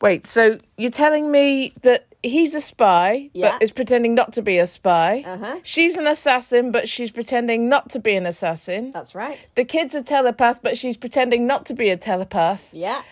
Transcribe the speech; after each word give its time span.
Wait, 0.00 0.24
so 0.26 0.58
you're 0.76 0.90
telling 0.90 1.30
me 1.30 1.72
that 1.82 2.06
he's 2.22 2.54
a 2.54 2.60
spy, 2.60 3.30
Yeah. 3.32 3.52
but 3.52 3.62
is 3.62 3.72
pretending 3.72 4.14
not 4.14 4.32
to 4.34 4.42
be 4.42 4.58
a 4.58 4.66
spy? 4.66 5.24
Uh-huh. 5.26 5.58
She's 5.62 5.96
an 5.96 6.06
assassin, 6.06 6.70
but 6.70 6.88
she's 6.88 7.10
pretending 7.10 7.68
not 7.68 7.90
to 7.90 7.98
be 7.98 8.14
an 8.14 8.26
assassin. 8.26 8.90
That's 8.92 9.14
right. 9.14 9.38
The 9.56 9.64
kid's 9.64 9.94
a 9.94 10.02
telepath, 10.02 10.60
but 10.62 10.78
she's 10.78 10.96
pretending 10.96 11.46
not 11.46 11.66
to 11.66 11.74
be 11.74 11.90
a 11.90 11.96
telepath. 11.96 12.72
Yeah. 12.72 13.02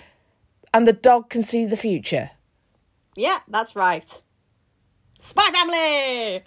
And 0.72 0.86
the 0.86 0.92
dog 0.92 1.28
can 1.28 1.42
see 1.42 1.64
the 1.66 1.76
future. 1.76 2.30
Yeah, 3.16 3.38
that's 3.48 3.74
right. 3.74 4.22
Spy 5.21 5.50
Family! 5.53 6.44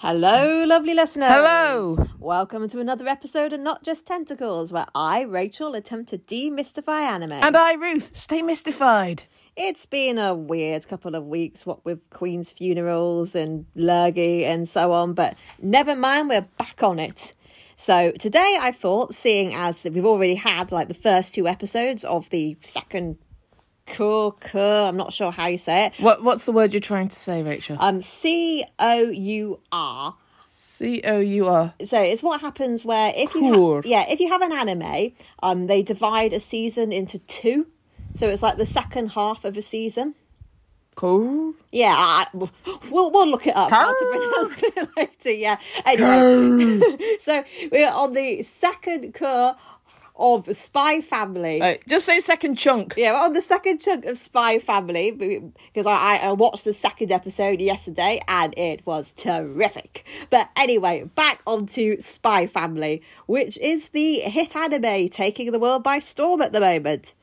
Hello, 0.00 0.64
lovely 0.64 0.94
listeners. 0.94 1.28
Hello. 1.28 1.96
Welcome 2.20 2.68
to 2.68 2.78
another 2.78 3.08
episode 3.08 3.52
of 3.52 3.58
Not 3.58 3.82
Just 3.82 4.06
Tentacles, 4.06 4.72
where 4.72 4.86
I, 4.94 5.22
Rachael, 5.22 5.74
attempt 5.74 6.10
to 6.10 6.18
demystify 6.18 7.00
anime. 7.00 7.32
And 7.32 7.56
I, 7.56 7.72
Ruth, 7.72 8.14
stay 8.14 8.40
mystified. 8.40 9.24
It's 9.56 9.86
been 9.86 10.16
a 10.16 10.36
weird 10.36 10.86
couple 10.86 11.16
of 11.16 11.26
weeks, 11.26 11.66
what 11.66 11.84
with 11.84 11.98
Queen's 12.10 12.52
funerals 12.52 13.34
and 13.34 13.66
Lurgy 13.74 14.44
and 14.44 14.68
so 14.68 14.92
on, 14.92 15.14
but 15.14 15.36
never 15.60 15.96
mind, 15.96 16.28
we're 16.28 16.42
back 16.42 16.80
on 16.84 17.00
it. 17.00 17.34
So 17.74 18.12
today 18.12 18.56
I 18.60 18.70
thought, 18.70 19.16
seeing 19.16 19.52
as 19.52 19.84
we've 19.84 20.06
already 20.06 20.36
had 20.36 20.70
like 20.70 20.86
the 20.86 20.94
first 20.94 21.34
two 21.34 21.48
episodes 21.48 22.04
of 22.04 22.30
the 22.30 22.56
second 22.60 23.18
cour, 23.88 24.34
I'm 24.88 24.96
not 24.96 25.12
sure 25.12 25.30
how 25.30 25.46
you 25.48 25.58
say 25.58 25.86
it, 25.86 25.92
What 25.98 26.22
What's 26.22 26.44
the 26.46 26.52
word 26.52 26.72
you're 26.72 26.80
trying 26.80 27.08
to 27.08 27.16
say, 27.16 27.42
Rachael? 27.42 27.76
um, 27.80 28.02
C 28.02 28.64
O 28.78 29.00
U 29.10 29.60
R. 29.72 30.16
C 30.44 31.00
O 31.04 31.18
U 31.18 31.48
R. 31.48 31.74
So 31.84 32.00
it's 32.00 32.22
what 32.22 32.40
happens 32.40 32.84
where 32.84 33.12
if 33.16 33.34
you 33.34 33.52
ha- 33.74 33.82
yeah 33.84 34.04
if 34.08 34.20
you 34.20 34.28
have 34.28 34.42
an 34.42 34.52
anime, 34.52 35.12
um, 35.42 35.66
they 35.66 35.82
divide 35.82 36.32
a 36.32 36.40
season 36.40 36.92
into 36.92 37.18
two, 37.20 37.66
so 38.14 38.28
it's 38.28 38.42
like 38.42 38.58
the 38.58 38.66
second 38.66 39.08
half 39.12 39.44
of 39.44 39.56
a 39.56 39.62
season. 39.62 40.14
Cool. 40.94 41.54
Yeah, 41.70 41.94
I, 41.96 42.26
we'll 42.32 42.50
we'll 42.90 43.28
look 43.28 43.46
it 43.46 43.54
up 43.56 43.70
how 43.70 43.92
to 43.92 44.04
pronounce 44.10 44.62
it 44.62 44.88
later. 44.96 45.30
Yeah. 45.32 45.58
Anyway, 45.84 46.80
so 47.20 47.44
we're 47.70 47.90
on 47.90 48.14
the 48.14 48.42
second 48.42 49.14
cour 49.14 49.56
of 50.18 50.54
Spy 50.54 51.00
Family. 51.00 51.60
Right, 51.60 51.82
just 51.88 52.06
say 52.06 52.20
second 52.20 52.56
chunk. 52.56 52.94
Yeah, 52.96 53.14
on 53.14 53.32
the 53.32 53.40
second 53.40 53.80
chunk 53.80 54.04
of 54.04 54.18
Spy 54.18 54.58
Family 54.58 55.10
because 55.10 55.86
I 55.86 56.16
I 56.16 56.32
watched 56.32 56.64
the 56.64 56.72
second 56.72 57.12
episode 57.12 57.60
yesterday 57.60 58.20
and 58.28 58.56
it 58.58 58.84
was 58.86 59.12
terrific. 59.12 60.04
But 60.30 60.50
anyway, 60.56 61.04
back 61.14 61.42
onto 61.46 62.00
Spy 62.00 62.46
Family, 62.46 63.02
which 63.26 63.58
is 63.58 63.90
the 63.90 64.20
hit 64.20 64.56
anime 64.56 65.08
taking 65.08 65.52
the 65.52 65.58
world 65.58 65.82
by 65.82 65.98
storm 65.98 66.42
at 66.42 66.52
the 66.52 66.60
moment. 66.60 67.14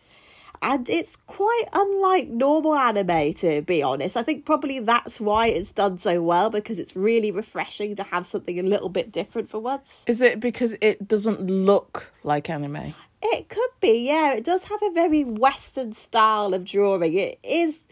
And 0.62 0.90
it's 0.90 1.16
quite 1.16 1.66
unlike 1.74 2.28
normal 2.30 2.76
anime, 2.76 3.34
to 3.36 3.62
be 3.62 3.84
honest. 3.84 4.18
I 4.18 4.24
think 4.24 4.46
probably 4.46 4.80
that's 4.80 5.20
why 5.20 5.48
it's 5.48 5.72
done 5.72 6.00
so 6.00 6.22
well 6.22 6.50
because 6.50 6.80
it's 6.80 6.96
really 6.96 7.32
refreshing 7.32 7.96
to 7.96 8.04
have 8.04 8.26
something 8.28 8.60
a 8.60 8.64
little 8.64 8.90
bit 8.90 9.12
different 9.12 9.50
for 9.50 9.60
once. 9.60 10.06
Is 10.08 10.22
it 10.22 10.40
because 10.40 10.76
it 10.82 11.08
doesn't 11.08 11.42
look 11.42 12.12
like 12.24 12.50
anime? 12.50 12.94
It 13.22 13.50
could 13.50 13.72
be, 13.80 14.08
yeah. 14.08 14.34
It 14.34 14.44
does 14.44 14.66
have 14.66 14.82
a 14.84 14.92
very 14.92 15.24
Western 15.24 15.94
style 15.94 16.54
of 16.54 16.64
drawing. 16.64 17.16
It 17.16 17.40
is. 17.44 17.86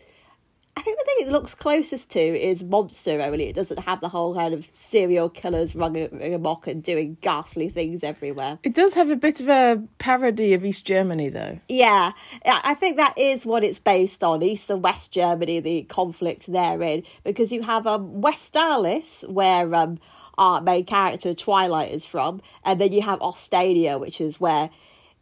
I 0.75 0.81
think 0.81 0.97
the 0.97 1.05
thing 1.05 1.27
it 1.27 1.31
looks 1.31 1.53
closest 1.53 2.09
to 2.11 2.19
is 2.19 2.63
Monster, 2.63 3.21
only 3.21 3.45
it 3.45 3.55
doesn't 3.55 3.79
have 3.81 4.01
the 4.01 4.09
whole 4.09 4.33
kind 4.33 4.53
of 4.53 4.69
serial 4.73 5.29
killers 5.29 5.75
running 5.75 6.33
amok 6.33 6.67
and 6.67 6.83
doing 6.83 7.17
ghastly 7.21 7.69
things 7.69 8.03
everywhere. 8.03 8.57
It 8.63 8.73
does 8.73 8.95
have 8.95 9.11
a 9.11 9.15
bit 9.15 9.39
of 9.39 9.49
a 9.49 9.83
parody 9.99 10.53
of 10.53 10.65
East 10.65 10.83
Germany, 10.85 11.29
though. 11.29 11.59
Yeah, 11.69 12.13
I 12.43 12.73
think 12.73 12.97
that 12.97 13.17
is 13.17 13.45
what 13.45 13.63
it's 13.63 13.79
based 13.79 14.23
on 14.23 14.41
East 14.41 14.69
and 14.69 14.83
West 14.83 15.11
Germany, 15.11 15.59
the 15.59 15.83
conflict 15.83 16.51
therein, 16.51 17.03
because 17.23 17.51
you 17.51 17.61
have 17.61 17.85
um, 17.85 18.21
Westalis, 18.21 19.27
where 19.29 19.73
um, 19.75 19.99
our 20.37 20.59
main 20.59 20.85
character 20.85 21.35
Twilight 21.35 21.91
is 21.91 22.05
from, 22.05 22.41
and 22.65 22.81
then 22.81 22.91
you 22.91 23.03
have 23.03 23.19
Ostania, 23.19 23.99
which 23.99 24.19
is 24.19 24.39
where 24.39 24.71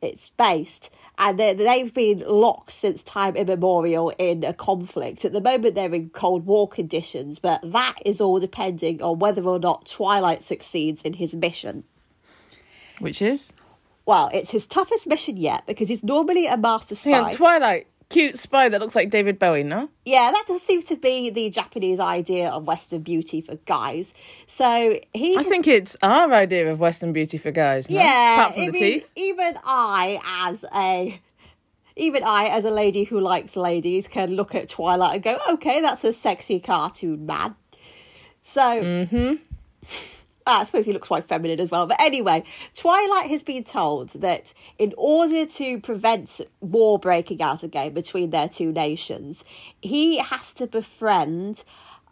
it's 0.01 0.29
based. 0.29 0.89
And 1.23 1.37
they, 1.37 1.53
they've 1.53 1.93
been 1.93 2.23
locked 2.25 2.71
since 2.71 3.03
time 3.03 3.35
immemorial 3.35 4.11
in 4.17 4.43
a 4.43 4.55
conflict. 4.55 5.23
At 5.23 5.33
the 5.33 5.39
moment, 5.39 5.75
they're 5.75 5.93
in 5.93 6.09
Cold 6.09 6.47
War 6.47 6.67
conditions, 6.67 7.37
but 7.37 7.61
that 7.63 7.99
is 8.03 8.19
all 8.19 8.39
depending 8.39 9.03
on 9.03 9.19
whether 9.19 9.43
or 9.43 9.59
not 9.59 9.85
Twilight 9.85 10.41
succeeds 10.41 11.03
in 11.03 11.13
his 11.13 11.35
mission. 11.35 11.83
Which 12.97 13.21
is? 13.21 13.53
Well, 14.07 14.31
it's 14.33 14.49
his 14.49 14.65
toughest 14.65 15.05
mission 15.05 15.37
yet 15.37 15.63
because 15.67 15.89
he's 15.89 16.03
normally 16.03 16.47
a 16.47 16.57
master 16.57 16.95
spy. 16.95 17.11
Hang 17.11 17.23
on, 17.25 17.31
Twilight. 17.31 17.85
Cute 18.11 18.37
spy 18.37 18.67
that 18.67 18.81
looks 18.81 18.93
like 18.93 19.09
David 19.09 19.39
Bowie, 19.39 19.63
no? 19.63 19.89
Yeah, 20.03 20.31
that 20.31 20.43
does 20.45 20.61
seem 20.61 20.81
to 20.83 20.97
be 20.97 21.29
the 21.29 21.49
Japanese 21.49 21.97
idea 21.97 22.49
of 22.49 22.65
Western 22.65 23.01
beauty 23.03 23.39
for 23.39 23.55
guys. 23.65 24.13
So 24.47 24.99
he, 25.13 25.37
I 25.37 25.43
think 25.43 25.65
it's 25.65 25.95
our 26.03 26.33
idea 26.33 26.69
of 26.69 26.79
Western 26.79 27.13
beauty 27.13 27.37
for 27.37 27.51
guys, 27.51 27.89
no? 27.89 27.95
yeah, 27.95 28.33
Apart 28.33 28.55
from 28.55 28.65
the 28.65 28.71
teeth. 28.73 29.13
Even 29.15 29.57
I, 29.63 30.19
as 30.25 30.65
a, 30.75 31.21
even 31.95 32.23
I, 32.25 32.47
as 32.47 32.65
a 32.65 32.69
lady 32.69 33.05
who 33.05 33.21
likes 33.21 33.55
ladies, 33.55 34.09
can 34.09 34.35
look 34.35 34.55
at 34.55 34.67
Twilight 34.67 35.15
and 35.15 35.23
go, 35.23 35.39
okay, 35.51 35.79
that's 35.79 36.03
a 36.03 36.11
sexy 36.11 36.59
cartoon 36.59 37.25
man. 37.25 37.55
So. 38.43 38.61
Mm-hmm. 38.61 39.35
I 40.59 40.63
suppose 40.63 40.85
he 40.85 40.93
looks 40.93 41.07
quite 41.07 41.25
feminine 41.25 41.59
as 41.59 41.71
well. 41.71 41.87
But 41.87 42.01
anyway, 42.01 42.43
Twilight 42.75 43.29
has 43.29 43.43
been 43.43 43.63
told 43.63 44.09
that 44.09 44.53
in 44.77 44.93
order 44.97 45.45
to 45.45 45.79
prevent 45.79 46.41
war 46.59 46.99
breaking 46.99 47.41
out 47.41 47.63
again 47.63 47.93
between 47.93 48.29
their 48.29 48.49
two 48.49 48.71
nations, 48.71 49.43
he 49.81 50.17
has 50.17 50.53
to 50.53 50.67
befriend 50.67 51.63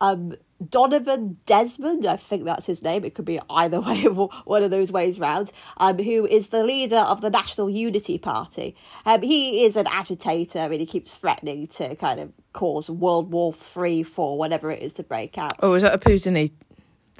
um, 0.01 0.35
Donovan 0.67 1.37
Desmond. 1.45 2.05
I 2.05 2.17
think 2.17 2.45
that's 2.45 2.65
his 2.65 2.83
name. 2.83 3.05
It 3.05 3.15
could 3.15 3.25
be 3.25 3.39
either 3.49 3.79
way 3.81 4.03
one 4.03 4.63
of 4.63 4.71
those 4.71 4.91
ways 4.91 5.19
round. 5.19 5.51
Um, 5.77 5.97
who 5.97 6.25
is 6.25 6.49
the 6.49 6.63
leader 6.63 6.97
of 6.97 7.21
the 7.21 7.29
National 7.29 7.69
Unity 7.69 8.17
Party? 8.17 8.75
Um, 9.05 9.21
he 9.21 9.63
is 9.65 9.75
an 9.75 9.87
agitator 9.87 10.59
and 10.59 10.73
he 10.73 10.85
keeps 10.85 11.15
threatening 11.15 11.67
to 11.67 11.95
kind 11.95 12.19
of 12.19 12.31
cause 12.53 12.89
World 12.89 13.31
War 13.31 13.53
Three, 13.53 14.03
Four, 14.03 14.37
whatever 14.37 14.71
it 14.71 14.81
is 14.81 14.93
to 14.93 15.03
break 15.03 15.37
out. 15.37 15.55
Oh, 15.61 15.73
is 15.73 15.83
that 15.83 15.93
a 15.93 15.97
Putin? 15.97 16.51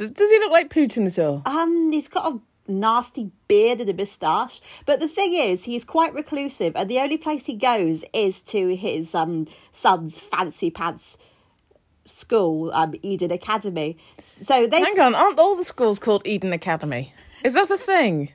Does 0.07 0.31
he 0.31 0.39
look 0.39 0.51
like 0.51 0.69
Putin 0.69 1.05
at 1.05 1.19
all? 1.19 1.41
Um, 1.45 1.91
he's 1.91 2.07
got 2.07 2.33
a 2.33 2.39
nasty 2.71 3.31
beard 3.47 3.81
and 3.81 3.89
a 3.89 3.93
moustache. 3.93 4.61
But 4.85 4.99
the 4.99 5.07
thing 5.07 5.33
is, 5.33 5.65
he's 5.65 5.83
quite 5.83 6.13
reclusive, 6.13 6.75
and 6.75 6.89
the 6.89 6.99
only 6.99 7.17
place 7.17 7.45
he 7.45 7.55
goes 7.55 8.03
is 8.13 8.41
to 8.43 8.75
his 8.75 9.13
um 9.13 9.47
son's 9.71 10.19
fancy 10.19 10.71
pants 10.71 11.17
school, 12.05 12.71
um, 12.73 12.95
Eden 13.03 13.31
Academy. 13.31 13.97
So 14.19 14.65
they 14.67 14.81
Hang 14.81 14.99
on, 14.99 15.15
aren't 15.15 15.39
all 15.39 15.55
the 15.55 15.63
schools 15.63 15.99
called 15.99 16.25
Eden 16.25 16.53
Academy? 16.53 17.13
Is 17.43 17.53
that 17.53 17.69
a 17.69 17.77
thing? 17.77 18.31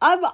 um 0.00 0.24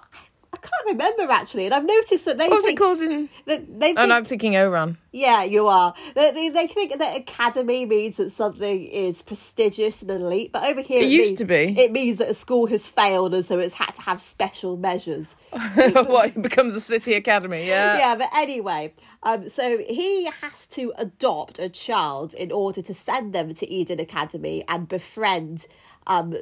I 0.51 0.57
can't 0.57 0.87
remember 0.87 1.31
actually, 1.31 1.67
and 1.67 1.75
I've 1.75 1.85
noticed 1.85 2.25
that 2.25 2.39
they 2.39 2.49
What 2.49 2.57
was 2.57 2.65
it 2.65 2.69
think, 2.69 2.79
called 2.79 2.99
in... 3.03 3.29
that 3.45 3.81
they 3.81 3.91
Oh, 3.93 3.95
think, 3.97 4.09
no, 4.09 4.15
I'm 4.15 4.25
thinking 4.25 4.53
Ouran. 4.55 4.97
yeah, 5.13 5.43
you 5.43 5.67
are. 5.69 5.93
They, 6.15 6.31
they, 6.31 6.49
they 6.49 6.67
think 6.67 6.99
that 6.99 7.17
academy 7.17 7.85
means 7.85 8.17
that 8.17 8.33
something 8.33 8.83
is 8.85 9.21
prestigious 9.21 10.01
and 10.01 10.11
elite, 10.11 10.51
but 10.53 10.65
over 10.65 10.81
here 10.81 11.03
It 11.03 11.11
used 11.11 11.33
means- 11.33 11.39
to 11.41 11.45
be. 11.45 11.79
It 11.79 11.93
means 11.93 12.17
that 12.19 12.31
a 12.31 12.35
school 12.35 12.67
has 12.69 12.87
failed, 12.87 13.35
and 13.35 13.45
so 13.45 13.59
it's 13.59 13.75
had 13.75 13.95
to 13.97 14.01
have 14.03 14.23
special 14.23 14.79
measures. 14.79 15.37
what, 15.75 16.29
it 16.29 16.41
becomes 16.43 16.75
a 16.75 16.81
city 16.81 17.13
academy, 17.13 17.67
yeah. 17.67 17.99
yeah, 17.99 18.15
but 18.17 18.31
anyway, 18.35 18.95
um, 19.25 19.51
so 19.51 19.77
he 19.87 20.25
has 20.41 20.67
to 20.69 20.95
adopt 20.97 21.59
a 21.59 21.69
child 21.69 22.33
in 22.33 22.51
order 22.51 22.81
to 22.81 22.95
send 22.95 23.35
them 23.35 23.53
to 23.53 23.69
Eden 23.71 24.01
Academy 24.01 24.65
and 24.67 24.89
befriend 24.89 25.67
um, 26.07 26.37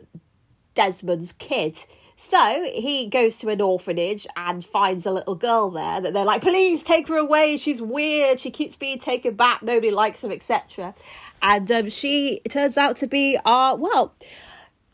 Desmond's 0.74 1.32
kid. 1.32 1.78
So 2.18 2.68
he 2.72 3.08
goes 3.08 3.36
to 3.38 3.50
an 3.50 3.60
orphanage 3.60 4.26
and 4.36 4.64
finds 4.64 5.04
a 5.04 5.10
little 5.10 5.34
girl 5.34 5.70
there 5.70 6.00
that 6.00 6.14
they're 6.14 6.24
like, 6.24 6.40
please 6.40 6.82
take 6.82 7.08
her 7.08 7.16
away. 7.18 7.58
She's 7.58 7.82
weird. 7.82 8.40
She 8.40 8.50
keeps 8.50 8.74
being 8.74 8.98
taken 8.98 9.34
back. 9.34 9.62
Nobody 9.62 9.90
likes 9.90 10.22
her, 10.22 10.32
etc. 10.32 10.94
And 11.42 11.70
um, 11.70 11.90
she 11.90 12.40
turns 12.48 12.78
out 12.78 12.96
to 12.96 13.06
be, 13.06 13.38
uh, 13.44 13.76
well, 13.78 14.14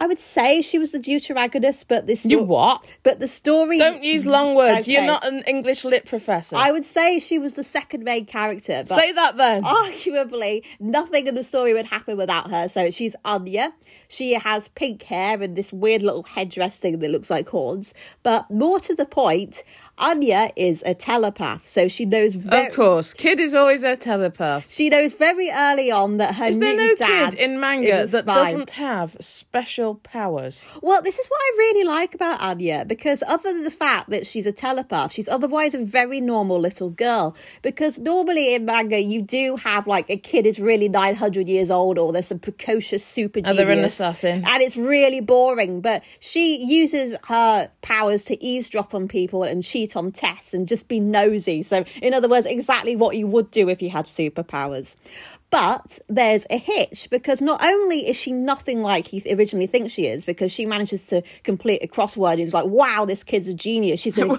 I 0.02 0.06
would 0.06 0.18
say 0.18 0.62
she 0.62 0.80
was 0.80 0.90
the 0.90 0.98
deuteragonist, 0.98 1.84
but 1.86 2.08
this 2.08 2.26
You 2.26 2.40
what? 2.40 2.92
But 3.04 3.20
the 3.20 3.28
story 3.28 3.78
Don't 3.78 4.02
use 4.02 4.26
long 4.26 4.56
words. 4.56 4.88
You're 4.88 5.06
not 5.06 5.24
an 5.24 5.44
English 5.46 5.84
lit 5.84 6.06
professor. 6.06 6.56
I 6.56 6.72
would 6.72 6.84
say 6.84 7.20
she 7.20 7.38
was 7.38 7.54
the 7.54 7.62
second 7.62 8.02
main 8.02 8.26
character, 8.26 8.82
but 8.88 8.96
Say 8.96 9.12
that 9.12 9.36
then. 9.36 9.62
arguably 9.62 10.64
nothing 10.80 11.28
in 11.28 11.36
the 11.36 11.44
story 11.44 11.72
would 11.72 11.86
happen 11.86 12.16
without 12.16 12.50
her. 12.50 12.66
So 12.66 12.90
she's 12.90 13.14
Anya. 13.24 13.74
She 14.12 14.34
has 14.34 14.68
pink 14.68 15.04
hair 15.04 15.40
and 15.40 15.56
this 15.56 15.72
weird 15.72 16.02
little 16.02 16.22
headdress 16.24 16.76
thing 16.76 16.98
that 16.98 17.10
looks 17.10 17.30
like 17.30 17.48
horns. 17.48 17.94
But 18.22 18.50
more 18.50 18.78
to 18.80 18.94
the 18.94 19.06
point, 19.06 19.64
Anya 19.96 20.50
is 20.56 20.82
a 20.84 20.94
telepath, 20.94 21.66
so 21.68 21.86
she 21.86 22.04
knows 22.04 22.34
very. 22.34 22.66
of 22.66 22.74
course. 22.74 23.12
Kid 23.14 23.38
is 23.38 23.54
always 23.54 23.82
a 23.82 23.96
telepath. 23.96 24.70
She 24.72 24.88
knows 24.88 25.12
very 25.14 25.50
early 25.50 25.90
on 25.90 26.16
that 26.16 26.34
her 26.36 26.46
Is 26.46 26.58
there 26.58 26.76
no 26.76 26.94
kid 26.94 27.40
in 27.40 27.60
manga 27.60 28.06
that 28.06 28.26
doesn't 28.26 28.72
have 28.72 29.16
special 29.20 29.96
powers? 29.96 30.64
Well, 30.82 31.02
this 31.02 31.18
is 31.18 31.26
what 31.28 31.38
I 31.40 31.54
really 31.58 31.84
like 31.84 32.14
about 32.14 32.40
Anya 32.40 32.84
because, 32.86 33.22
other 33.22 33.52
than 33.52 33.64
the 33.64 33.70
fact 33.70 34.10
that 34.10 34.26
she's 34.26 34.46
a 34.46 34.52
telepath, 34.52 35.12
she's 35.12 35.28
otherwise 35.28 35.74
a 35.74 35.84
very 35.84 36.20
normal 36.20 36.58
little 36.58 36.90
girl. 36.90 37.36
Because 37.62 37.98
normally 37.98 38.54
in 38.54 38.64
manga, 38.64 39.00
you 39.00 39.22
do 39.22 39.56
have 39.56 39.86
like 39.86 40.10
a 40.10 40.16
kid 40.16 40.46
is 40.46 40.58
really 40.58 40.88
900 40.88 41.46
years 41.46 41.70
old 41.70 41.98
or 41.98 42.12
there's 42.12 42.26
some 42.28 42.38
precocious 42.38 43.04
super 43.04 43.38
Oh, 43.40 43.42
genius. 43.42 43.56
And 44.44 44.62
it's 44.62 44.76
really 44.76 45.20
boring. 45.20 45.80
But 45.80 46.04
she 46.20 46.64
uses 46.64 47.16
her 47.28 47.70
powers 47.82 48.24
to 48.26 48.42
eavesdrop 48.42 48.94
on 48.94 49.08
people 49.08 49.42
and 49.42 49.62
cheat 49.62 49.96
on 49.96 50.12
tests 50.12 50.54
and 50.54 50.68
just 50.68 50.88
be 50.88 51.00
nosy. 51.00 51.62
So, 51.62 51.84
in 52.00 52.14
other 52.14 52.28
words, 52.28 52.46
exactly 52.46 52.96
what 52.96 53.16
you 53.16 53.26
would 53.26 53.50
do 53.50 53.68
if 53.68 53.82
you 53.82 53.90
had 53.90 54.06
superpowers. 54.06 54.96
But 55.52 55.98
there's 56.08 56.46
a 56.48 56.56
hitch 56.56 57.10
because 57.10 57.42
not 57.42 57.62
only 57.62 58.08
is 58.08 58.16
she 58.16 58.32
nothing 58.32 58.80
like 58.80 59.08
he 59.08 59.22
originally 59.34 59.66
thinks 59.66 59.92
she 59.92 60.06
is, 60.06 60.24
because 60.24 60.50
she 60.50 60.64
manages 60.64 61.06
to 61.08 61.20
complete 61.42 61.82
a 61.84 61.86
crossword 61.86 62.32
and 62.32 62.40
is 62.40 62.54
like, 62.54 62.64
wow, 62.64 63.04
this 63.04 63.22
kid's 63.22 63.48
a 63.48 63.54
genius. 63.54 64.00
She's 64.00 64.16
gonna, 64.16 64.38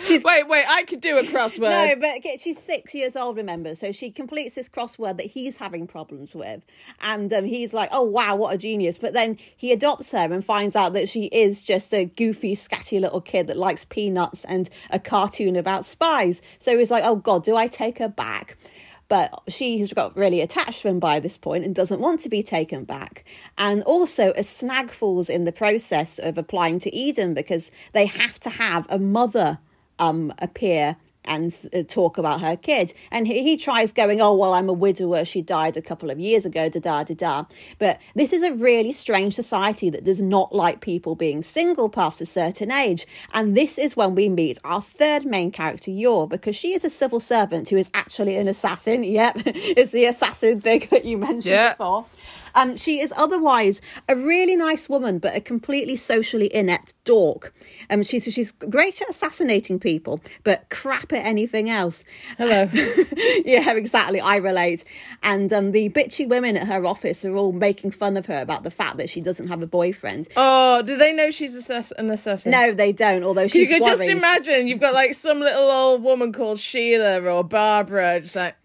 She's 0.02 0.24
wait, 0.24 0.48
wait. 0.48 0.64
I 0.68 0.82
could 0.82 1.00
do 1.00 1.16
a 1.16 1.22
crossword. 1.22 1.60
no, 1.60 1.94
but 2.00 2.40
she's 2.40 2.58
six 2.58 2.92
years 2.92 3.14
old, 3.14 3.36
remember? 3.36 3.76
So 3.76 3.92
she 3.92 4.10
completes 4.10 4.56
this 4.56 4.68
crossword 4.68 5.18
that 5.18 5.26
he's 5.26 5.58
having 5.58 5.86
problems 5.86 6.34
with. 6.34 6.64
And 7.00 7.32
um, 7.32 7.44
he's 7.44 7.72
like, 7.72 7.90
oh, 7.92 8.02
wow, 8.02 8.34
what 8.34 8.52
a 8.52 8.58
genius. 8.58 8.98
But 8.98 9.12
then 9.12 9.38
he 9.56 9.70
adopts 9.70 10.10
her 10.10 10.18
and 10.32 10.44
finds 10.44 10.74
out 10.74 10.92
that 10.94 11.08
she 11.08 11.26
is 11.26 11.62
just 11.62 11.94
a 11.94 12.06
goofy, 12.06 12.56
scatty 12.56 13.00
little 13.00 13.20
kid 13.20 13.46
that 13.46 13.56
likes 13.56 13.84
peanuts 13.84 14.44
and 14.44 14.68
a 14.90 14.98
cartoon 14.98 15.54
about 15.54 15.84
spies. 15.84 16.42
So 16.58 16.76
he's 16.76 16.90
like, 16.90 17.04
oh, 17.04 17.14
God, 17.14 17.44
do 17.44 17.54
I 17.54 17.68
take 17.68 17.98
her 17.98 18.08
back? 18.08 18.56
But 19.08 19.42
she's 19.48 19.92
got 19.92 20.16
really 20.16 20.40
attached 20.40 20.82
to 20.82 20.88
him 20.88 20.98
by 20.98 21.18
this 21.18 21.38
point 21.38 21.64
and 21.64 21.74
doesn't 21.74 22.00
want 22.00 22.20
to 22.20 22.28
be 22.28 22.42
taken 22.42 22.84
back. 22.84 23.24
And 23.56 23.82
also, 23.84 24.32
a 24.36 24.42
snag 24.42 24.90
falls 24.90 25.30
in 25.30 25.44
the 25.44 25.52
process 25.52 26.18
of 26.18 26.36
applying 26.36 26.78
to 26.80 26.94
Eden 26.94 27.32
because 27.32 27.70
they 27.94 28.06
have 28.06 28.38
to 28.40 28.50
have 28.50 28.86
a 28.90 28.98
mother 28.98 29.58
um, 29.98 30.32
appear 30.38 30.96
and 31.28 31.54
uh, 31.74 31.82
talk 31.82 32.18
about 32.18 32.40
her 32.40 32.56
kid. 32.56 32.92
And 33.10 33.26
he, 33.26 33.42
he 33.42 33.56
tries 33.56 33.92
going, 33.92 34.20
Oh, 34.20 34.34
well, 34.34 34.54
I'm 34.54 34.68
a 34.68 34.72
widower. 34.72 35.24
She 35.24 35.42
died 35.42 35.76
a 35.76 35.82
couple 35.82 36.10
of 36.10 36.18
years 36.18 36.44
ago, 36.46 36.68
da 36.68 36.80
da 36.80 37.04
da 37.04 37.14
da. 37.14 37.44
But 37.78 38.00
this 38.14 38.32
is 38.32 38.42
a 38.42 38.54
really 38.54 38.92
strange 38.92 39.34
society 39.34 39.90
that 39.90 40.04
does 40.04 40.22
not 40.22 40.54
like 40.54 40.80
people 40.80 41.14
being 41.14 41.42
single 41.42 41.88
past 41.88 42.20
a 42.20 42.26
certain 42.26 42.70
age. 42.72 43.06
And 43.34 43.56
this 43.56 43.78
is 43.78 43.96
when 43.96 44.14
we 44.14 44.28
meet 44.28 44.58
our 44.64 44.82
third 44.82 45.24
main 45.26 45.50
character, 45.50 45.90
Yor, 45.90 46.26
because 46.26 46.56
she 46.56 46.72
is 46.72 46.84
a 46.84 46.90
civil 46.90 47.20
servant 47.20 47.68
who 47.68 47.76
is 47.76 47.90
actually 47.94 48.36
an 48.36 48.48
assassin. 48.48 49.02
Yep, 49.18 49.38
it's 49.46 49.92
the 49.92 50.04
assassin 50.06 50.60
thing 50.60 50.86
that 50.90 51.04
you 51.04 51.18
mentioned 51.18 51.44
Yeah. 51.46 51.72
before. 51.74 52.06
Um, 52.54 52.76
she 52.76 53.00
is 53.00 53.12
otherwise 53.16 53.80
a 54.08 54.16
really 54.16 54.56
nice 54.56 54.88
woman, 54.88 55.18
but 55.18 55.36
a 55.36 55.40
completely 55.40 55.96
socially 55.96 56.52
inept 56.54 56.94
dork. 57.04 57.54
Um, 57.90 58.02
she's 58.02 58.24
she's 58.32 58.52
great 58.52 59.00
at 59.00 59.08
assassinating 59.10 59.78
people, 59.78 60.20
but 60.44 60.68
crap 60.70 61.12
at 61.12 61.24
anything 61.24 61.70
else. 61.70 62.04
Hello. 62.36 62.68
yeah, 63.44 63.72
exactly. 63.72 64.20
I 64.20 64.36
relate. 64.36 64.84
And 65.22 65.52
um, 65.52 65.72
the 65.72 65.88
bitchy 65.90 66.26
women 66.28 66.56
at 66.56 66.66
her 66.66 66.84
office 66.86 67.24
are 67.24 67.36
all 67.36 67.52
making 67.52 67.92
fun 67.92 68.16
of 68.16 68.26
her 68.26 68.40
about 68.40 68.64
the 68.64 68.70
fact 68.70 68.96
that 68.96 69.08
she 69.10 69.20
doesn't 69.20 69.48
have 69.48 69.62
a 69.62 69.66
boyfriend. 69.66 70.28
oh, 70.36 70.82
do 70.82 70.96
they 70.96 71.12
know 71.12 71.30
she's 71.30 71.54
assess- 71.54 71.92
an 71.92 72.10
assassin? 72.10 72.52
No, 72.52 72.72
they 72.72 72.92
don't. 72.92 73.22
Although 73.22 73.42
You 73.42 73.48
she's 73.48 73.68
could 73.68 73.84
just 73.84 74.02
imagine 74.02 74.66
you've 74.66 74.80
got 74.80 74.94
like 74.94 75.14
some 75.14 75.40
little 75.40 75.70
old 75.70 76.02
woman 76.02 76.32
called 76.32 76.58
Sheila 76.58 77.20
or 77.22 77.44
Barbara, 77.44 78.20
just 78.20 78.36
like, 78.36 78.56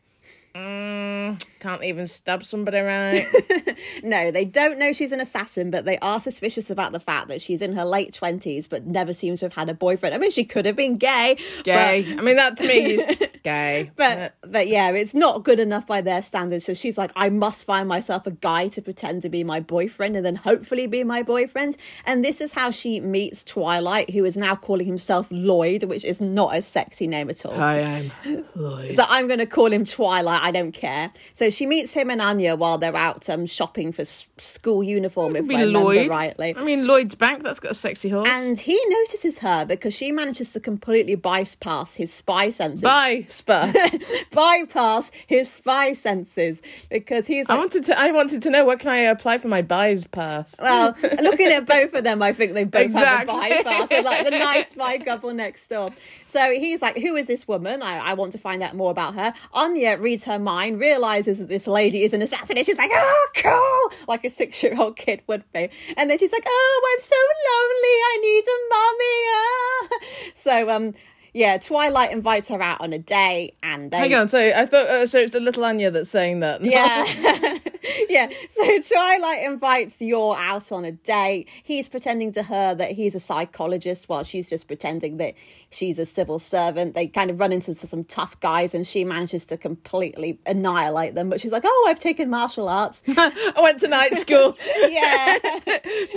mm, 0.55 1.41
can't 1.63 1.83
even 1.83 2.05
stab 2.07 2.43
somebody 2.43 2.79
right. 2.79 3.25
No, 4.03 4.31
they 4.31 4.45
don't 4.45 4.79
know 4.79 4.91
she's 4.93 5.11
an 5.11 5.19
assassin, 5.21 5.69
but 5.71 5.85
they 5.85 5.97
are 5.99 6.19
suspicious 6.19 6.69
about 6.69 6.91
the 6.93 6.99
fact 6.99 7.27
that 7.29 7.41
she's 7.41 7.61
in 7.61 7.73
her 7.73 7.85
late 7.85 8.13
twenties, 8.13 8.67
but 8.67 8.85
never 8.85 9.13
seems 9.13 9.39
to 9.39 9.45
have 9.45 9.53
had 9.53 9.69
a 9.69 9.73
boyfriend. 9.73 10.13
I 10.13 10.17
mean, 10.17 10.31
she 10.31 10.43
could 10.43 10.65
have 10.65 10.75
been 10.75 10.97
gay. 10.97 11.37
but- 11.57 11.63
Gay. 11.63 12.05
I 12.17 12.21
mean, 12.21 12.35
that 12.35 12.57
to 12.57 12.67
me 12.67 12.93
is 12.95 13.17
just 13.17 13.31
gay. 13.43 13.91
But 13.95 14.35
but 14.41 14.67
yeah, 14.67 14.89
it's 14.91 15.13
not 15.13 15.43
good 15.43 15.59
enough 15.59 15.87
by 15.87 16.01
their 16.01 16.21
standards. 16.21 16.65
So 16.65 16.73
she's 16.73 16.97
like, 16.97 17.11
I 17.15 17.29
must 17.29 17.63
find 17.65 17.87
myself 17.87 18.27
a 18.27 18.31
guy 18.31 18.67
to 18.69 18.81
pretend 18.81 19.21
to 19.23 19.29
be 19.29 19.43
my 19.43 19.59
boyfriend 19.59 20.15
and 20.15 20.25
then 20.25 20.35
hopefully 20.35 20.87
be 20.87 21.03
my 21.03 21.23
boyfriend. 21.23 21.77
And 22.05 22.23
this 22.25 22.41
is 22.41 22.51
how 22.53 22.71
she 22.71 22.99
meets 22.99 23.43
Twilight, 23.43 24.09
who 24.11 24.25
is 24.25 24.35
now 24.37 24.55
calling 24.55 24.85
himself 24.87 25.27
Lloyd, 25.31 25.83
which 25.83 26.03
is 26.05 26.19
not 26.21 26.55
a 26.55 26.61
sexy 26.61 27.07
name 27.07 27.29
at 27.29 27.45
all. 27.45 27.59
I 27.59 27.77
am 28.25 28.45
Lloyd. 28.55 28.95
So 28.95 29.03
I'm 29.07 29.27
going 29.27 29.39
to 29.39 29.45
call 29.45 29.71
him 29.71 29.85
Twilight. 29.85 30.41
I 30.41 30.51
don't 30.51 30.71
care. 30.73 31.11
So 31.33 31.49
she 31.53 31.65
meets 31.65 31.93
him 31.93 32.09
and 32.09 32.21
Anya 32.21 32.55
while 32.55 32.77
they're 32.77 32.95
out 32.95 33.29
um, 33.29 33.45
shopping 33.45 33.91
for 33.91 34.01
s- 34.01 34.27
school 34.39 34.83
uniform, 34.83 35.35
if 35.35 35.43
I 35.45 35.47
remember 35.61 35.79
Lloyd. 35.79 36.09
rightly. 36.09 36.55
I 36.57 36.63
mean, 36.63 36.85
Lloyd's 36.87 37.15
Bank, 37.15 37.43
that's 37.43 37.59
got 37.59 37.71
a 37.71 37.75
sexy 37.75 38.09
horse. 38.09 38.27
And 38.29 38.59
he 38.59 38.79
notices 38.87 39.39
her 39.39 39.65
because 39.65 39.93
she 39.93 40.11
manages 40.11 40.53
to 40.53 40.59
completely 40.59 41.15
bypass 41.15 41.95
his 41.95 42.11
spy 42.13 42.49
senses. 42.49 42.81
Bye, 42.81 43.25
Spurs. 43.29 43.73
bypass 44.31 45.11
his 45.27 45.49
spy 45.51 45.93
senses 45.93 46.61
because 46.89 47.27
he's 47.27 47.49
I 47.49 47.57
wanted 47.57 47.85
to. 47.85 47.99
I 47.99 48.11
wanted 48.11 48.41
to 48.43 48.49
know 48.49 48.65
where 48.65 48.77
can 48.77 48.89
I 48.89 48.97
apply 48.99 49.37
for 49.37 49.47
my 49.47 49.61
buys 49.61 50.05
pass. 50.05 50.59
well, 50.61 50.95
looking 51.21 51.47
at 51.51 51.65
both 51.65 51.93
of 51.93 52.03
them, 52.03 52.21
I 52.21 52.33
think 52.33 52.53
they 52.53 52.63
both 52.63 52.81
Exactly. 52.83 53.33
have 53.35 53.51
a 53.59 53.63
bypass. 53.63 53.89
They're 53.89 54.01
like 54.03 54.23
the 54.25 54.31
nice 54.31 54.69
spy 54.69 54.97
couple 54.97 55.33
next 55.33 55.67
door. 55.67 55.91
So 56.25 56.51
he's 56.51 56.81
like, 56.81 56.97
"Who 56.97 57.15
is 57.15 57.27
this 57.27 57.47
woman? 57.47 57.81
I, 57.81 57.99
I 57.99 58.13
want 58.13 58.31
to 58.33 58.37
find 58.37 58.63
out 58.63 58.75
more 58.75 58.91
about 58.91 59.15
her." 59.15 59.33
Anya 59.53 59.97
reads 59.97 60.23
her 60.25 60.39
mind, 60.39 60.79
realizes 60.79 61.42
that 61.43 61.49
this 61.49 61.67
lady 61.67 62.03
is 62.03 62.13
an 62.13 62.21
assassin, 62.21 62.57
and 62.57 62.65
she's 62.65 62.77
like, 62.77 62.91
"Oh, 62.93 63.27
cool!" 63.35 63.97
Like 64.07 64.25
a 64.25 64.29
six-year-old 64.29 64.97
kid 64.97 65.21
would 65.27 65.43
be. 65.53 65.69
And 65.97 66.09
then 66.09 66.17
she's 66.17 66.31
like, 66.31 66.45
"Oh, 66.47 66.93
I'm 66.93 67.01
so 67.01 67.15
lonely. 67.49 67.97
I 68.11 68.17
need 68.21 68.45
a 68.47 68.57
mommy." 68.73 69.19
Ah. 69.35 70.31
So 70.35 70.69
um. 70.69 70.93
Yeah, 71.35 71.57
Twilight 71.57 72.11
invites 72.11 72.47
her 72.49 72.61
out 72.61 72.79
on 72.79 72.93
a 72.93 72.99
date, 72.99 73.55
and 73.63 73.89
they 73.89 73.97
Hang 73.97 74.13
on, 74.13 74.29
so 74.29 74.37
I 74.39 74.67
thought 74.67 74.85
uh, 74.85 75.07
so. 75.07 75.17
It's 75.17 75.31
the 75.31 75.39
little 75.39 75.65
Anya 75.65 75.89
that's 75.89 76.11
saying 76.11 76.41
that. 76.41 76.63
yeah. 76.63 77.57
yeah. 78.09 78.29
So 78.49 78.81
Twilight 78.81 79.43
invites 79.43 80.01
Yor 80.01 80.35
out 80.37 80.71
on 80.71 80.85
a 80.85 80.91
date. 80.91 81.49
He's 81.63 81.89
pretending 81.89 82.31
to 82.33 82.43
her 82.43 82.73
that 82.75 82.91
he's 82.91 83.15
a 83.15 83.19
psychologist 83.19 84.09
while 84.09 84.23
she's 84.23 84.49
just 84.49 84.67
pretending 84.67 85.17
that 85.17 85.33
she's 85.69 85.99
a 85.99 86.05
civil 86.05 86.39
servant. 86.39 86.95
They 86.95 87.07
kind 87.07 87.29
of 87.29 87.39
run 87.39 87.51
into 87.51 87.73
some 87.75 88.03
tough 88.03 88.39
guys 88.39 88.73
and 88.73 88.85
she 88.85 89.03
manages 89.03 89.45
to 89.47 89.57
completely 89.57 90.39
annihilate 90.45 91.15
them. 91.15 91.29
But 91.29 91.41
she's 91.41 91.51
like, 91.51 91.63
oh, 91.65 91.85
I've 91.89 91.99
taken 91.99 92.29
martial 92.29 92.69
arts. 92.69 93.01
I 93.07 93.53
went 93.61 93.79
to 93.79 93.87
night 93.87 94.15
school. 94.15 94.57
yeah. 94.87 95.39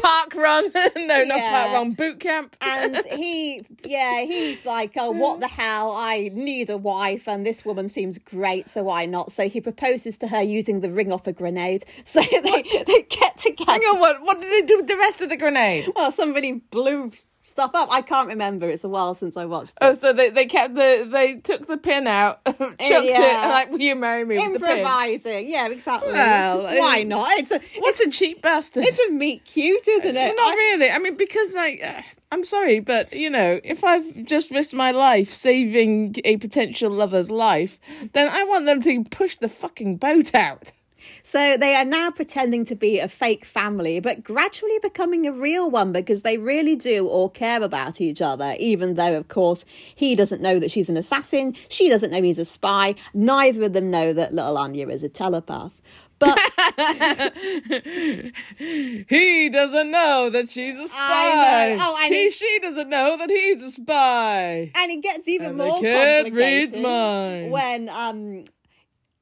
park 0.03 0.35
run. 0.35 0.71
no, 0.97 1.25
not 1.25 1.39
Yeah. 1.39 1.51
park 1.51 1.73
run. 1.75 1.93
Boot 1.93 2.21
camp. 2.21 2.57
And 2.61 2.97
he, 3.13 3.65
yeah, 3.85 4.23
he's 4.23 4.67
like, 4.67 4.93
oh, 4.97 5.11
what 5.11 5.41
the 5.41 5.49
hell? 5.49 5.93
I 5.93 6.31
need 6.33 6.71
a 6.71 6.77
wife, 6.77 7.29
and 7.29 7.45
this 7.45 7.65
woman 7.65 7.89
seems 7.89 8.19
great, 8.19 8.69
so 8.69 8.85
why 8.85 9.07
not? 9.07 9.33
So 9.33 9.49
he 9.49 9.61
proposes 9.61 10.19
to 10.19 10.29
her 10.29 10.43
using 10.43 10.81
the 10.81 10.91
ring 10.91 11.11
off 11.13 11.27
a 11.27 11.33
grenade. 11.33 11.56
So 12.05 12.21
they, 12.21 12.63
they 12.87 13.03
get 13.09 13.39
together. 13.39 13.73
Hang 13.73 13.81
on, 13.83 14.01
what? 14.01 14.23
What 14.23 14.41
did 14.41 14.53
they 14.53 14.67
do 14.67 14.77
with 14.79 14.87
the 14.87 14.97
rest 14.97 15.21
of 15.21 15.29
the 15.29 15.37
grenade? 15.37 15.91
Well, 15.95 16.13
somebody 16.13 16.53
blew 16.53 17.11
stuff 17.43 17.71
up. 17.75 17.89
I 17.93 18.03
can't 18.03 18.29
remember. 18.29 18.69
It's 18.69 18.85
a 18.85 18.89
while 18.89 19.15
since 19.15 19.37
I 19.37 19.45
watched 19.45 19.71
it. 19.71 19.79
Oh, 19.81 19.93
so 19.93 20.13
they, 20.13 20.31
they 20.31 20.47
kept 20.47 20.75
the 20.75 21.07
they 21.11 21.37
took 21.37 21.67
the 21.67 21.77
pin 21.79 22.07
out, 22.07 22.45
chucked 22.47 22.81
it, 22.81 23.15
and 23.21 23.51
like, 23.51 23.71
will 23.71 23.81
you 23.81 23.95
marry 23.97 24.25
me 24.25 24.37
with 24.37 24.61
the 24.61 24.67
pin? 24.67 24.79
Improvising, 24.79 25.49
yeah, 25.49 25.69
exactly. 25.69 26.13
Well, 26.13 26.63
Why 26.63 27.03
not? 27.05 27.39
It's 27.39 27.51
a 27.51 27.61
What 27.79 27.99
a 28.01 28.11
cheap 28.11 28.43
bastard! 28.43 28.85
it's 28.85 28.99
a 29.01 29.11
meet 29.13 29.45
cute, 29.45 29.87
isn't 29.89 30.17
it? 30.17 30.37
Not 30.37 30.53
I- 30.53 30.57
really. 30.57 30.91
I 30.91 30.99
mean, 30.99 31.17
because 31.17 31.55
like, 31.55 31.83
uh, 31.83 32.03
I'm 32.33 32.45
sorry, 32.45 32.81
but 32.81 33.13
you 33.13 33.31
know, 33.31 33.61
if 33.63 33.85
I've 33.85 34.25
just 34.25 34.51
risked 34.51 34.75
my 34.75 34.91
life 34.91 35.33
saving 35.33 36.17
a 36.25 36.37
potential 36.39 36.91
lover's 36.91 37.31
life, 37.31 37.79
then 38.13 38.29
I 38.29 38.43
want 38.45 38.67
them 38.67 38.81
to 38.83 39.05
push 39.05 39.37
the 39.37 39.49
fucking 39.49 39.97
boat 39.99 40.35
out. 40.35 40.73
So 41.29 41.57
they 41.57 41.75
are 41.75 41.85
now 41.85 42.13
pretending 42.13 42.65
to 42.67 42.77
be 42.77 43.01
a 43.01 43.09
fake 43.09 43.45
family, 43.45 43.99
but 43.99 44.23
gradually 44.23 44.79
becoming 44.81 45.27
a 45.27 45.33
real 45.33 45.69
one 45.69 45.91
because 45.91 46.23
they 46.23 46.39
really 46.39 46.77
do 46.77 47.09
all 47.09 47.29
care 47.29 47.61
about 47.65 48.01
each 48.01 48.23
other, 48.23 48.55
even 48.61 48.95
though, 48.95 49.17
of 49.17 49.27
course, 49.27 49.65
he 49.93 50.15
doesn't 50.15 50.41
know 50.41 50.61
that 50.61 50.71
she's 50.71 50.89
an 50.89 50.97
assassin, 50.97 51.57
she 51.69 51.89
doesn't 51.89 52.13
know 52.13 52.23
he's 52.23 52.39
a 52.39 52.45
spy, 52.45 52.95
neither 53.13 53.65
of 53.65 53.73
them 53.73 53.91
know 53.91 54.13
that 54.13 54.33
little 54.33 54.57
Anya 54.57 54.87
is 54.89 55.03
a 55.03 55.09
telepath. 55.09 55.73
But 56.21 56.39
He 58.59 59.49
doesn't 59.49 59.91
know 59.91 60.31
that 60.31 60.49
she's 60.49 60.77
a 60.79 60.87
spy. 60.89 61.75
know. 61.77 61.85
Oh, 61.89 61.99
and 62.03 62.15
he, 62.15 62.25
he- 62.25 62.31
she 62.31 62.59
doesn't 62.63 62.89
know 62.89 63.17
that 63.19 63.29
he's 63.31 63.63
a 63.65 63.71
spy. 63.71 64.71
and 64.75 64.91
it 64.93 65.03
gets 65.03 65.27
even 65.29 65.49
And 65.51 65.61
the 65.61 65.65
more 65.65 65.81
kid 65.81 66.25
complicated 66.25 66.33
reads 66.73 66.79
minds. 66.79 67.53
when 67.53 67.89
um 67.89 68.45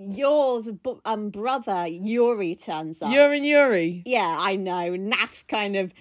Yor's 0.09 0.71
bu- 0.71 1.01
um 1.05 1.31
brother 1.31 1.87
Yuri 1.87 2.55
turns 2.55 3.03
up. 3.03 3.13
You're 3.13 3.33
in 3.35 3.45
Yuri. 3.45 4.03
yeah, 4.07 4.37
I 4.39 4.57
know. 4.57 4.93
Naff 4.97 5.47
kind 5.49 5.77
of 5.77 5.93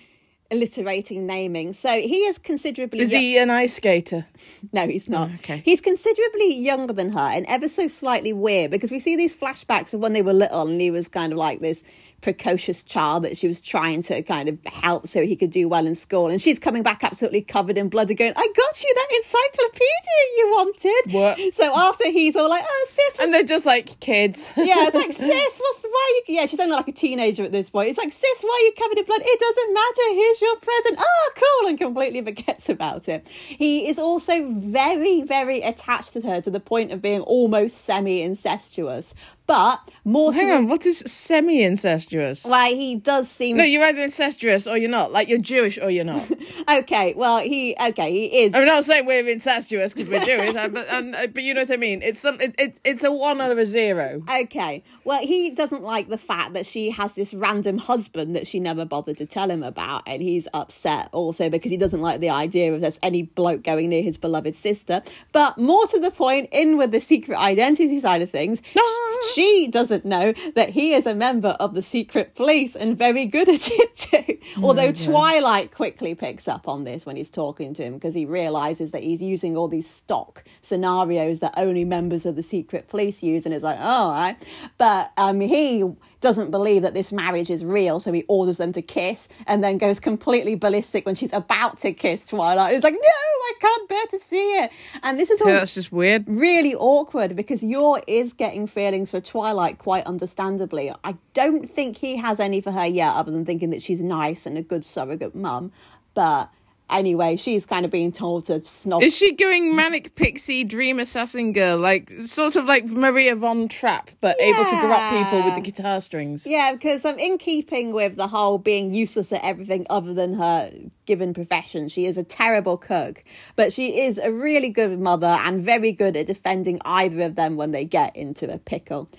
alliterating 0.51 1.25
naming. 1.25 1.73
So 1.73 1.99
he 1.99 2.25
is 2.25 2.37
considerably 2.37 2.99
Is 2.99 3.11
yo- 3.11 3.19
he 3.19 3.37
an 3.37 3.49
ice 3.49 3.73
skater? 3.75 4.25
No, 4.71 4.87
he's 4.87 5.09
not. 5.09 5.29
Oh, 5.29 5.33
okay. 5.35 5.61
He's 5.65 5.81
considerably 5.81 6.55
younger 6.55 6.93
than 6.93 7.11
her 7.11 7.19
and 7.19 7.45
ever 7.47 7.67
so 7.67 7.87
slightly 7.87 8.33
weird 8.33 8.71
because 8.71 8.91
we 8.91 8.97
see 8.99 9.15
these 9.15 9.35
flashbacks 9.35 9.93
of 9.93 9.99
when 9.99 10.13
they 10.13 10.21
were 10.21 10.33
little 10.33 10.67
and 10.67 10.79
he 10.81 10.89
was 10.89 11.07
kind 11.07 11.31
of 11.31 11.37
like 11.37 11.59
this 11.59 11.83
precocious 12.23 12.83
child 12.83 13.23
that 13.23 13.37
she 13.37 13.47
was 13.47 13.61
trying 13.61 14.01
to 14.01 14.23
kind 14.23 14.47
of 14.47 14.57
help 14.65 15.07
so 15.07 15.23
he 15.25 15.35
could 15.35 15.51
do 15.51 15.67
well 15.67 15.85
in 15.85 15.93
school. 15.93 16.29
And 16.29 16.41
she's 16.41 16.57
coming 16.57 16.81
back 16.81 17.03
absolutely 17.03 17.41
covered 17.41 17.77
in 17.77 17.89
blood 17.89 18.09
and 18.09 18.17
going, 18.17 18.33
I 18.35 18.47
got 18.55 18.81
you 18.81 18.93
that 18.95 19.07
encyclopedia 19.17 20.19
you 20.37 20.47
wanted. 20.51 21.13
What? 21.13 21.53
So 21.53 21.77
after 21.77 22.09
he's 22.09 22.35
all 22.35 22.49
like, 22.49 22.63
oh, 22.65 22.85
sis, 22.89 23.19
And 23.19 23.33
they're 23.33 23.43
just 23.43 23.65
like 23.65 23.99
kids. 23.99 24.49
yeah, 24.57 24.87
it's 24.87 24.95
like, 24.95 25.13
sis, 25.13 25.59
what's, 25.59 25.83
why 25.83 26.11
are 26.11 26.31
you, 26.31 26.39
yeah, 26.39 26.45
she's 26.45 26.59
only 26.59 26.75
like 26.75 26.87
a 26.87 26.93
teenager 26.93 27.43
at 27.43 27.51
this 27.51 27.69
point. 27.69 27.89
It's 27.89 27.97
like, 27.97 28.13
sis, 28.13 28.41
why 28.41 28.57
are 28.61 28.65
you 28.65 28.73
covered 28.79 28.97
in 28.97 29.05
blood? 29.05 29.21
It 29.23 29.39
doesn't 29.39 29.73
matter. 29.73 30.13
Here's 30.13 30.41
your 30.41 30.55
present. 30.55 30.99
Oh, 30.99 31.31
cool. 31.35 31.69
And 31.69 31.77
completely 31.77 32.21
forgets 32.21 32.69
about 32.69 33.09
it. 33.09 33.27
He 33.47 33.87
is 33.87 33.99
also 33.99 34.49
very, 34.53 35.21
very 35.21 35.61
attached 35.61 36.13
to 36.13 36.21
her 36.21 36.39
to 36.41 36.49
the 36.49 36.61
point 36.61 36.93
of 36.93 37.01
being 37.01 37.21
almost 37.21 37.79
semi 37.79 38.21
incestuous. 38.21 39.13
But 39.45 39.91
more 40.05 40.31
to 40.31 40.37
Hang 40.37 40.51
on, 40.51 40.67
what 40.67 40.85
is 40.85 40.99
semi-incestuous? 41.05 42.45
why 42.45 42.73
he 42.73 42.95
does 42.95 43.29
seem 43.29 43.57
No, 43.57 43.63
you're 43.63 43.83
either 43.83 44.01
incestuous 44.03 44.67
or 44.67 44.77
you're 44.77 44.89
not. 44.89 45.11
Like 45.11 45.27
you're 45.27 45.37
Jewish 45.39 45.77
or 45.77 45.89
you're 45.89 46.05
not. 46.05 46.27
okay. 46.69 47.13
Well, 47.15 47.39
he 47.39 47.75
okay, 47.89 48.11
he 48.11 48.43
is. 48.43 48.53
I'm 48.53 48.65
not 48.65 48.83
saying 48.83 49.05
we're 49.05 49.27
incestuous 49.27 49.93
because 49.93 50.09
we're 50.09 50.23
Jewish, 50.25 50.53
but 50.53 50.87
and, 50.89 51.15
uh, 51.15 51.27
but 51.27 51.43
you 51.43 51.53
know 51.53 51.61
what 51.61 51.71
I 51.71 51.77
mean. 51.77 52.01
It's 52.01 52.19
some. 52.19 52.39
It, 52.39 52.55
it, 52.57 52.79
it's 52.83 53.03
a 53.03 53.11
one 53.11 53.41
out 53.41 53.51
of 53.51 53.57
a 53.57 53.65
zero. 53.65 54.23
Okay. 54.29 54.83
Well, 55.03 55.19
he 55.19 55.49
doesn't 55.49 55.83
like 55.83 56.07
the 56.07 56.17
fact 56.17 56.53
that 56.53 56.65
she 56.65 56.89
has 56.91 57.13
this 57.13 57.33
random 57.33 57.77
husband 57.77 58.35
that 58.35 58.47
she 58.47 58.59
never 58.59 58.85
bothered 58.85 59.17
to 59.17 59.25
tell 59.25 59.51
him 59.51 59.63
about, 59.63 60.03
and 60.07 60.21
he's 60.21 60.47
upset 60.53 61.09
also 61.11 61.49
because 61.49 61.71
he 61.71 61.77
doesn't 61.77 62.01
like 62.01 62.21
the 62.21 62.29
idea 62.29 62.73
of 62.73 62.79
there's 62.81 62.99
any 63.03 63.23
bloke 63.23 63.63
going 63.63 63.89
near 63.89 64.01
his 64.03 64.17
beloved 64.17 64.55
sister. 64.55 65.01
But 65.33 65.57
more 65.57 65.85
to 65.87 65.99
the 65.99 66.11
point, 66.11 66.49
in 66.53 66.77
with 66.77 66.91
the 66.91 66.99
secret 67.01 67.37
identity 67.37 67.99
side 67.99 68.21
of 68.21 68.29
things, 68.29 68.61
No. 68.75 68.83
she 69.32 69.32
doesn't 69.71 70.05
know 70.05 70.33
that 70.55 70.69
he 70.69 70.93
is 70.93 71.05
a 71.05 71.15
member 71.15 71.55
of 71.59 71.73
the 71.73 71.81
secret 71.81 72.35
police 72.35 72.75
and 72.75 72.97
very 72.97 73.25
good 73.25 73.49
at 73.49 73.69
it 73.71 73.95
too. 73.95 74.37
Although 74.61 74.91
Twilight 74.91 75.71
quickly 75.71 76.15
picks 76.15 76.47
up 76.47 76.67
on 76.67 76.83
this 76.83 77.05
when 77.05 77.15
he's 77.15 77.31
talking 77.31 77.73
to 77.75 77.83
him 77.83 77.95
because 77.95 78.13
he 78.13 78.25
realizes 78.25 78.91
that 78.91 79.03
he's 79.03 79.21
using 79.21 79.57
all 79.57 79.67
these 79.67 79.89
stock 79.89 80.43
scenarios 80.61 81.39
that 81.39 81.53
only 81.57 81.85
members 81.85 82.25
of 82.25 82.35
the 82.35 82.43
secret 82.43 82.87
police 82.87 83.23
use, 83.23 83.45
and 83.45 83.53
it's 83.53 83.63
like, 83.63 83.79
oh, 83.79 84.03
all 84.03 84.11
right. 84.11 84.37
But 84.77 85.11
um, 85.17 85.39
he 85.39 85.83
doesn't 86.23 86.49
believe 86.49 86.81
that 86.81 86.95
this 86.95 87.11
marriage 87.11 87.51
is 87.51 87.63
real, 87.63 87.99
so 87.99 88.11
he 88.11 88.23
orders 88.27 88.57
them 88.57 88.71
to 88.73 88.81
kiss 88.81 89.27
and 89.45 89.63
then 89.63 89.77
goes 89.77 89.99
completely 89.99 90.55
ballistic 90.55 91.05
when 91.05 91.13
she's 91.13 91.33
about 91.33 91.77
to 91.79 91.93
kiss 91.93 92.25
Twilight. 92.25 92.73
He's 92.73 92.83
like, 92.83 92.93
no, 92.93 92.99
I 92.99 93.53
can't 93.61 93.89
bear 93.89 94.05
to 94.11 94.19
see 94.19 94.57
it. 94.57 94.71
And 95.03 95.19
this 95.19 95.29
is 95.29 95.41
all 95.41 95.49
Yeah, 95.49 95.59
that's 95.59 95.75
just 95.75 95.91
weird. 95.91 96.27
really 96.27 96.73
awkward 96.73 97.35
because 97.35 97.61
Yor 97.63 98.01
is 98.07 98.33
getting 98.33 98.65
feelings 98.65 99.11
for 99.11 99.21
Twilight 99.21 99.77
quite 99.77 100.05
understandably. 100.07 100.91
I 101.03 101.17
don't 101.33 101.69
think 101.69 101.97
he 101.97 102.15
has 102.17 102.39
any 102.39 102.61
for 102.61 102.71
her 102.71 102.87
yet, 102.87 103.13
other 103.13 103.31
than 103.31 103.45
thinking 103.45 103.69
that 103.69 103.81
she's 103.83 104.01
nice 104.01 104.45
and 104.47 104.57
a 104.57 104.61
good 104.63 104.83
surrogate 104.83 105.35
mum. 105.35 105.71
But 106.13 106.49
anyway, 106.93 107.35
she's 107.35 107.65
kind 107.65 107.83
of 107.83 107.91
being 107.91 108.11
told 108.11 108.45
to 108.45 108.63
snob. 108.63 109.03
Is 109.03 109.15
she 109.15 109.33
going 109.33 109.75
manic 109.75 110.15
pixie 110.15 110.63
dream 110.63 110.99
assassin 110.99 111.51
girl, 111.51 111.77
like 111.77 112.11
sort 112.25 112.55
of 112.55 112.65
like 112.65 112.85
Maria 112.85 113.35
von 113.35 113.67
Trapp, 113.67 114.11
but 114.21 114.39
able 114.39 114.63
to 114.63 114.79
corrupt 114.79 115.11
people 115.11 115.43
with 115.43 115.55
the 115.55 115.61
guitar 115.61 115.99
strings? 115.99 116.47
Yeah, 116.47 116.73
because 116.73 117.03
I'm 117.03 117.19
in 117.19 117.37
keeping 117.37 117.91
with 117.91 118.15
the 118.15 118.27
whole 118.27 118.57
being 118.57 118.93
useless 118.93 119.33
at 119.33 119.43
everything 119.43 119.85
other 119.89 120.13
than 120.13 120.35
her 120.35 120.71
given 121.05 121.33
profession. 121.33 121.89
She 121.89 122.05
is 122.05 122.17
a 122.17 122.23
terrible 122.23 122.77
cook, 122.77 123.23
but 123.55 123.73
she 123.73 124.01
is 124.01 124.17
a 124.17 124.31
really 124.31 124.69
good 124.69 124.99
mother 124.99 125.37
and 125.41 125.61
very 125.61 125.91
good 125.91 126.15
at 126.15 126.27
defending 126.27 126.79
either 126.85 127.21
of 127.21 127.35
them 127.35 127.57
when 127.57 127.71
they 127.71 127.85
get 127.85 128.15
into 128.15 128.51
a 128.51 128.57
pickle. 128.57 129.09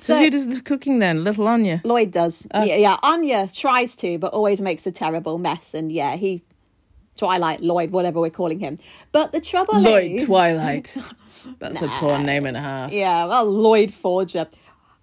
So, 0.00 0.16
who 0.16 0.30
does 0.30 0.46
the 0.46 0.60
cooking 0.60 1.00
then? 1.00 1.24
Little 1.24 1.48
Anya. 1.48 1.80
Lloyd 1.84 2.12
does. 2.12 2.46
Oh. 2.54 2.62
Yeah, 2.62 2.76
yeah. 2.76 2.96
Anya 3.02 3.48
tries 3.52 3.96
to, 3.96 4.16
but 4.18 4.32
always 4.32 4.60
makes 4.60 4.86
a 4.86 4.92
terrible 4.92 5.38
mess. 5.38 5.74
And 5.74 5.90
yeah, 5.90 6.14
he, 6.14 6.42
Twilight, 7.18 7.60
Lloyd, 7.60 7.90
whatever 7.90 8.20
we're 8.20 8.30
calling 8.30 8.60
him. 8.60 8.78
But 9.12 9.32
the 9.32 9.40
trouble 9.40 9.78
Lloyd 9.80 10.12
is, 10.12 10.24
Twilight. 10.24 10.96
That's 11.58 11.82
a 11.82 11.88
poor 11.88 12.18
name 12.18 12.46
and 12.46 12.56
a 12.56 12.60
half. 12.60 12.92
yeah, 12.92 13.26
well, 13.26 13.44
Lloyd 13.44 13.92
Forger. 13.92 14.46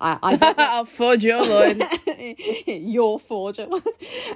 I, 0.01 0.17
I 0.21 0.55
I'll 0.57 0.85
forge 0.85 1.23
your 1.23 1.45
Lloyd. 1.45 1.81
your 2.67 3.19
forger. 3.19 3.67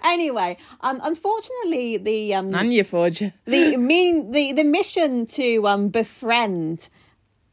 anyway, 0.03 0.57
um, 0.81 1.01
unfortunately, 1.03 1.98
the 1.98 2.33
um, 2.33 2.55
Anya 2.55 2.83
Forger. 2.83 3.33
the 3.45 3.75
mean 3.75 4.31
the 4.31 4.53
the 4.53 4.63
mission 4.63 5.25
to 5.25 5.67
um 5.67 5.89
befriend 5.89 6.89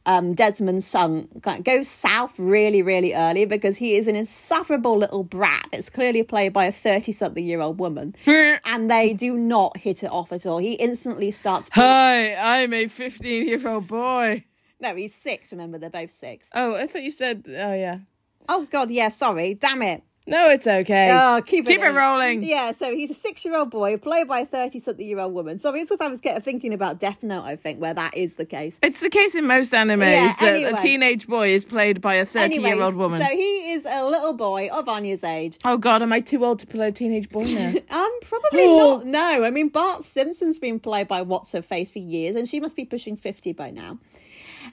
um 0.07 0.33
Desmond's 0.33 0.87
son 0.87 1.27
goes 1.63 1.87
south 1.87 2.33
really 2.39 2.81
really 2.81 3.13
early 3.13 3.45
because 3.45 3.77
he 3.77 3.95
is 3.95 4.07
an 4.07 4.15
insufferable 4.15 4.97
little 4.97 5.23
brat 5.23 5.67
that's 5.71 5.89
clearly 5.89 6.23
played 6.23 6.53
by 6.53 6.65
a 6.65 6.71
30 6.71 7.11
something 7.11 7.45
year 7.45 7.61
old 7.61 7.79
woman 7.79 8.15
and 8.25 8.89
they 8.89 9.13
do 9.13 9.37
not 9.37 9.77
hit 9.77 10.01
it 10.03 10.09
off 10.11 10.31
at 10.31 10.45
all 10.45 10.57
he 10.57 10.73
instantly 10.73 11.29
starts 11.29 11.69
Hi, 11.73 12.33
I'm 12.35 12.73
a 12.73 12.87
15 12.87 13.47
year 13.47 13.67
old 13.67 13.87
boy. 13.87 14.43
no 14.79 14.95
he's 14.95 15.13
six 15.13 15.51
remember 15.51 15.77
they're 15.77 15.89
both 15.89 16.11
six. 16.11 16.49
Oh, 16.53 16.75
I 16.75 16.87
thought 16.87 17.03
you 17.03 17.11
said, 17.11 17.45
oh 17.47 17.73
yeah. 17.73 17.99
Oh 18.49 18.65
god 18.71 18.89
yeah 18.89 19.09
sorry 19.09 19.53
damn 19.53 19.81
it 19.81 20.03
No, 20.27 20.49
it's 20.49 20.67
okay. 20.67 21.09
Oh, 21.11 21.41
keep 21.45 21.65
it 21.65 21.71
Keep 21.71 21.81
it 21.81 21.87
in. 21.87 21.95
rolling. 21.95 22.43
Yeah, 22.43 22.71
so 22.73 22.93
he's 22.93 23.09
a 23.09 23.13
six-year-old 23.13 23.69
boy 23.69 23.95
played 23.97 24.27
by 24.27 24.39
a 24.41 24.45
thirty-something-year-old 24.45 25.33
woman. 25.33 25.57
Sorry, 25.57 25.79
it's 25.79 25.89
because 25.89 26.05
I 26.05 26.09
was 26.09 26.19
getting 26.19 26.41
thinking 26.41 26.73
about 26.73 26.99
Death 26.99 27.23
Note. 27.23 27.43
I 27.43 27.55
think 27.55 27.79
where 27.79 27.93
that 27.93 28.15
is 28.15 28.35
the 28.35 28.43
case. 28.45 28.77
It's 28.83 28.99
the 28.99 29.09
case 29.09 29.35
in 29.35 29.45
most 29.47 29.71
animes 29.71 29.99
Yeah, 30.11 30.35
that 30.39 30.53
anyway. 30.53 30.71
a 30.73 30.81
teenage 30.81 31.27
boy 31.27 31.49
is 31.49 31.63
played 31.63 32.01
by 32.01 32.15
a 32.15 32.25
30 32.25 32.61
year 32.61 32.81
old 32.81 32.95
woman. 32.95 33.21
So 33.21 33.27
he 33.27 33.71
is 33.71 33.85
a 33.89 34.03
little 34.05 34.33
boy 34.33 34.67
of 34.67 34.87
Anya's 34.89 35.23
age. 35.23 35.57
Oh 35.63 35.77
god, 35.77 36.01
am 36.01 36.11
I 36.11 36.19
too 36.19 36.43
old 36.43 36.59
to 36.59 36.67
play 36.67 36.89
a 36.89 36.91
teenage 36.91 37.29
boy 37.29 37.43
now? 37.45 37.73
Um, 37.89 38.11
probably 38.21 38.59
Oh. 38.63 38.97
not. 38.97 39.05
No, 39.07 39.43
I 39.45 39.49
mean 39.49 39.69
Bart 39.69 40.03
Simpson's 40.03 40.59
been 40.59 40.79
played 40.79 41.07
by 41.07 41.21
what's 41.21 41.53
her 41.53 41.61
face 41.61 41.89
for 41.89 41.99
years, 41.99 42.35
and 42.35 42.47
she 42.49 42.59
must 42.59 42.75
be 42.75 42.83
pushing 42.85 43.15
fifty 43.15 43.53
by 43.53 43.71
now. 43.71 43.97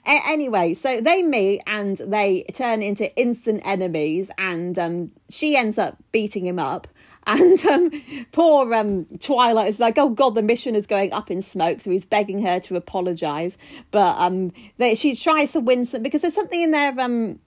A- 0.05 0.21
anyway, 0.27 0.73
so 0.73 1.01
they 1.01 1.23
meet 1.23 1.61
and 1.67 1.97
they 1.97 2.43
turn 2.53 2.81
into 2.81 3.15
instant 3.17 3.61
enemies, 3.65 4.31
and 4.37 4.77
um, 4.77 5.11
she 5.29 5.55
ends 5.55 5.77
up 5.77 5.97
beating 6.11 6.45
him 6.45 6.59
up. 6.59 6.87
And 7.27 7.65
um, 7.65 7.89
poor 8.33 8.71
um, 8.71 9.05
Twilight 9.19 9.69
is 9.69 9.79
like, 9.79 9.97
oh 9.97 10.09
God, 10.09 10.35
the 10.35 10.43
mission 10.43 10.75
is 10.75 10.85
going 10.85 11.11
up 11.11 11.31
in 11.31 11.41
smoke. 11.41 11.81
So 11.81 11.89
he's 11.89 12.05
begging 12.05 12.43
her 12.43 12.59
to 12.59 12.75
apologise. 12.75 13.57
But 13.89 14.15
um, 14.19 14.51
they, 14.77 14.93
she 14.93 15.15
tries 15.15 15.53
to 15.53 15.59
win 15.59 15.85
some 15.85 16.03
because 16.03 16.21
there's 16.21 16.35
something 16.35 16.61
in 16.61 16.69
there 16.69 16.93
um, 16.99 17.39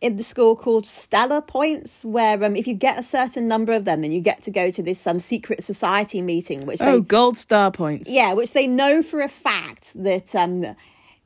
in 0.00 0.16
the 0.16 0.22
school 0.22 0.56
called 0.56 0.86
Stellar 0.86 1.42
Points, 1.42 2.04
where 2.04 2.42
um, 2.42 2.56
if 2.56 2.66
you 2.66 2.74
get 2.74 2.98
a 2.98 3.02
certain 3.02 3.46
number 3.46 3.72
of 3.72 3.84
them, 3.84 4.00
then 4.00 4.12
you 4.12 4.20
get 4.20 4.40
to 4.42 4.50
go 4.50 4.70
to 4.70 4.82
this 4.82 5.06
um, 5.06 5.20
secret 5.20 5.62
society 5.62 6.22
meeting, 6.22 6.64
which 6.64 6.80
oh, 6.80 6.96
they 6.96 7.00
gold 7.00 7.36
star 7.36 7.70
points. 7.70 8.10
yeah, 8.10 8.32
which 8.32 8.52
they 8.52 8.66
know 8.66 9.02
for 9.02 9.20
a 9.20 9.28
fact 9.28 9.92
that 10.02 10.34
um, 10.34 10.74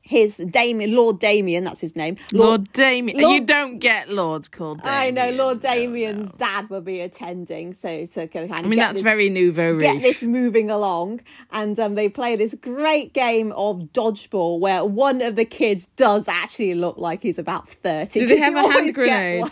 his 0.05 0.37
Damian, 0.37 0.95
Lord 0.95 1.19
Damian, 1.19 1.63
that's 1.63 1.81
his 1.81 1.95
name, 1.95 2.17
Lord 2.31 2.71
Damian. 2.73 3.19
Lord- 3.19 3.33
You 3.33 3.41
don't 3.41 3.79
get 3.79 4.07
lords 4.07 4.47
called 4.47 4.83
Damian. 4.83 5.01
I 5.01 5.09
know 5.09 5.31
Lord 5.31 5.61
Damian's 5.61 6.31
no. 6.33 6.37
dad 6.45 6.69
will 6.69 6.81
be 6.81 7.01
attending, 7.01 7.73
so 7.73 8.05
to 8.05 8.27
kind 8.27 8.45
of 8.45 8.51
I 8.51 8.61
mean, 8.61 8.77
that's 8.77 8.93
this, 8.93 9.01
very 9.01 9.29
nouveau 9.29 9.79
get 9.79 10.03
this 10.03 10.21
moving 10.21 10.69
along, 10.69 11.21
and 11.51 11.79
um, 11.79 11.95
they 11.95 12.07
play 12.07 12.35
this 12.35 12.53
great 12.53 13.13
game 13.13 13.51
of 13.53 13.77
dodgeball 13.93 14.59
where 14.59 14.85
one 14.85 15.23
of 15.23 15.35
the 15.35 15.45
kids 15.45 15.87
does 15.97 16.27
actually 16.27 16.75
look 16.75 16.97
like 16.97 17.23
he's 17.23 17.39
about 17.39 17.67
thirty. 17.67 18.19
Do 18.19 18.27
they 18.27 18.37
have 18.37 18.55
a 18.55 18.61
hand 18.71 18.93
grenade? 18.93 19.51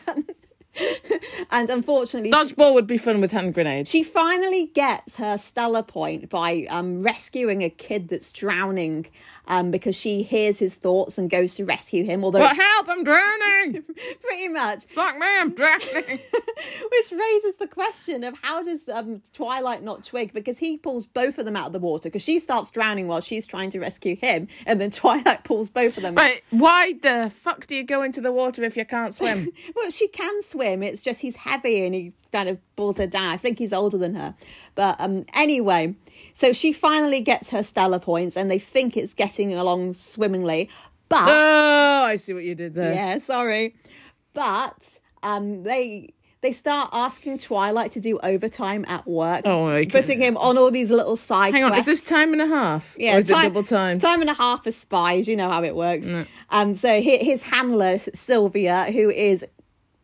and 1.51 1.69
unfortunately, 1.69 2.31
Dodgeball 2.31 2.73
would 2.73 2.87
be 2.87 2.97
fun 2.97 3.21
with 3.21 3.31
hand 3.31 3.53
grenades. 3.53 3.89
She 3.89 4.03
finally 4.03 4.67
gets 4.67 5.17
her 5.17 5.37
stellar 5.37 5.83
point 5.83 6.29
by 6.29 6.65
um, 6.69 7.01
rescuing 7.01 7.63
a 7.63 7.69
kid 7.69 8.09
that's 8.09 8.31
drowning 8.31 9.07
um, 9.47 9.71
because 9.71 9.95
she 9.95 10.23
hears 10.23 10.59
his 10.59 10.75
thoughts 10.75 11.17
and 11.17 11.29
goes 11.29 11.55
to 11.55 11.65
rescue 11.65 12.03
him. 12.03 12.23
Although, 12.23 12.39
But 12.39 12.55
help, 12.55 12.87
I'm 12.89 13.03
drowning! 13.03 13.83
pretty 14.21 14.47
much, 14.47 14.85
Fuck 14.85 15.17
me, 15.17 15.25
I'm 15.27 15.53
drowning! 15.53 15.81
which 16.91 17.11
raises 17.11 17.57
the 17.57 17.67
question 17.69 18.23
of 18.23 18.37
how 18.41 18.63
does 18.63 18.87
um, 18.89 19.21
Twilight 19.33 19.83
not 19.83 20.03
twig? 20.03 20.33
Because 20.33 20.57
he 20.57 20.77
pulls 20.77 21.05
both 21.05 21.37
of 21.37 21.45
them 21.45 21.55
out 21.55 21.67
of 21.67 21.73
the 21.73 21.79
water 21.79 22.09
because 22.09 22.21
she 22.21 22.39
starts 22.39 22.69
drowning 22.71 23.07
while 23.07 23.21
she's 23.21 23.45
trying 23.45 23.69
to 23.71 23.79
rescue 23.79 24.15
him, 24.15 24.47
and 24.65 24.79
then 24.79 24.91
Twilight 25.03 25.43
pulls 25.43 25.69
both 25.69 25.97
of 25.97 26.03
them. 26.03 26.17
out. 26.17 26.21
right, 26.21 26.43
why 26.51 26.93
the 27.01 27.31
fuck 27.35 27.67
do 27.67 27.75
you 27.75 27.83
go 27.83 28.03
into 28.03 28.21
the 28.21 28.31
water 28.31 28.63
if 28.63 28.77
you 28.77 28.85
can't 28.85 29.13
swim? 29.13 29.49
Well, 29.75 29.89
she 29.89 30.07
can 30.07 30.41
swim. 30.41 30.83
It's 30.83 31.01
just 31.01 31.21
he's 31.21 31.35
heavy 31.35 31.85
and 31.85 31.93
he 31.93 32.13
kind 32.31 32.49
of 32.49 32.57
pulls 32.75 32.97
her 32.97 33.07
down. 33.07 33.31
I 33.31 33.37
think 33.37 33.59
he's 33.59 33.73
older 33.73 33.97
than 33.97 34.15
her. 34.15 34.35
But 34.75 34.95
um, 34.99 35.25
anyway, 35.33 35.95
so 36.33 36.51
she 36.53 36.73
finally 36.73 37.21
gets 37.21 37.51
her 37.51 37.63
stellar 37.63 37.99
points 37.99 38.35
and 38.35 38.49
they 38.51 38.59
think 38.59 38.97
it's 38.97 39.13
getting 39.13 39.53
along 39.53 39.93
swimmingly. 39.93 40.69
But 41.09 41.27
oh, 41.29 42.03
I 42.05 42.15
see 42.15 42.33
what 42.33 42.43
you 42.43 42.55
did 42.55 42.73
there. 42.73 42.93
yeah, 42.93 43.17
sorry. 43.19 43.75
But 44.33 44.99
um, 45.21 45.63
they 45.63 46.13
they 46.41 46.51
start 46.51 46.89
asking 46.91 47.37
Twilight 47.37 47.91
to 47.93 48.01
do 48.01 48.19
overtime 48.21 48.83
at 48.89 49.07
work, 49.07 49.43
Oh, 49.45 49.67
okay. 49.69 49.85
putting 49.85 50.19
him 50.19 50.35
on 50.35 50.57
all 50.57 50.71
these 50.71 50.91
little 50.91 51.15
side. 51.15 51.53
Hang 51.53 51.63
on, 51.63 51.73
is 51.77 51.85
this 51.85 52.03
time 52.03 52.33
and 52.33 52.41
a 52.41 52.47
half? 52.47 52.95
Yeah, 52.99 53.15
or 53.15 53.19
is 53.19 53.29
it 53.29 53.33
double 53.33 53.63
time? 53.63 53.99
Time 53.99 54.19
and 54.21 54.29
a 54.29 54.33
half 54.33 54.63
for 54.65 54.71
spies. 54.71 55.27
You 55.27 55.35
know 55.37 55.49
how 55.49 55.63
it 55.63 55.75
works. 55.75 56.09
Um, 56.49 56.75
so 56.75 56.89
hi- 57.01 57.17
his 57.23 57.43
handler 57.43 57.97
Sylvia, 57.99 58.85
who 58.91 59.09
is 59.09 59.45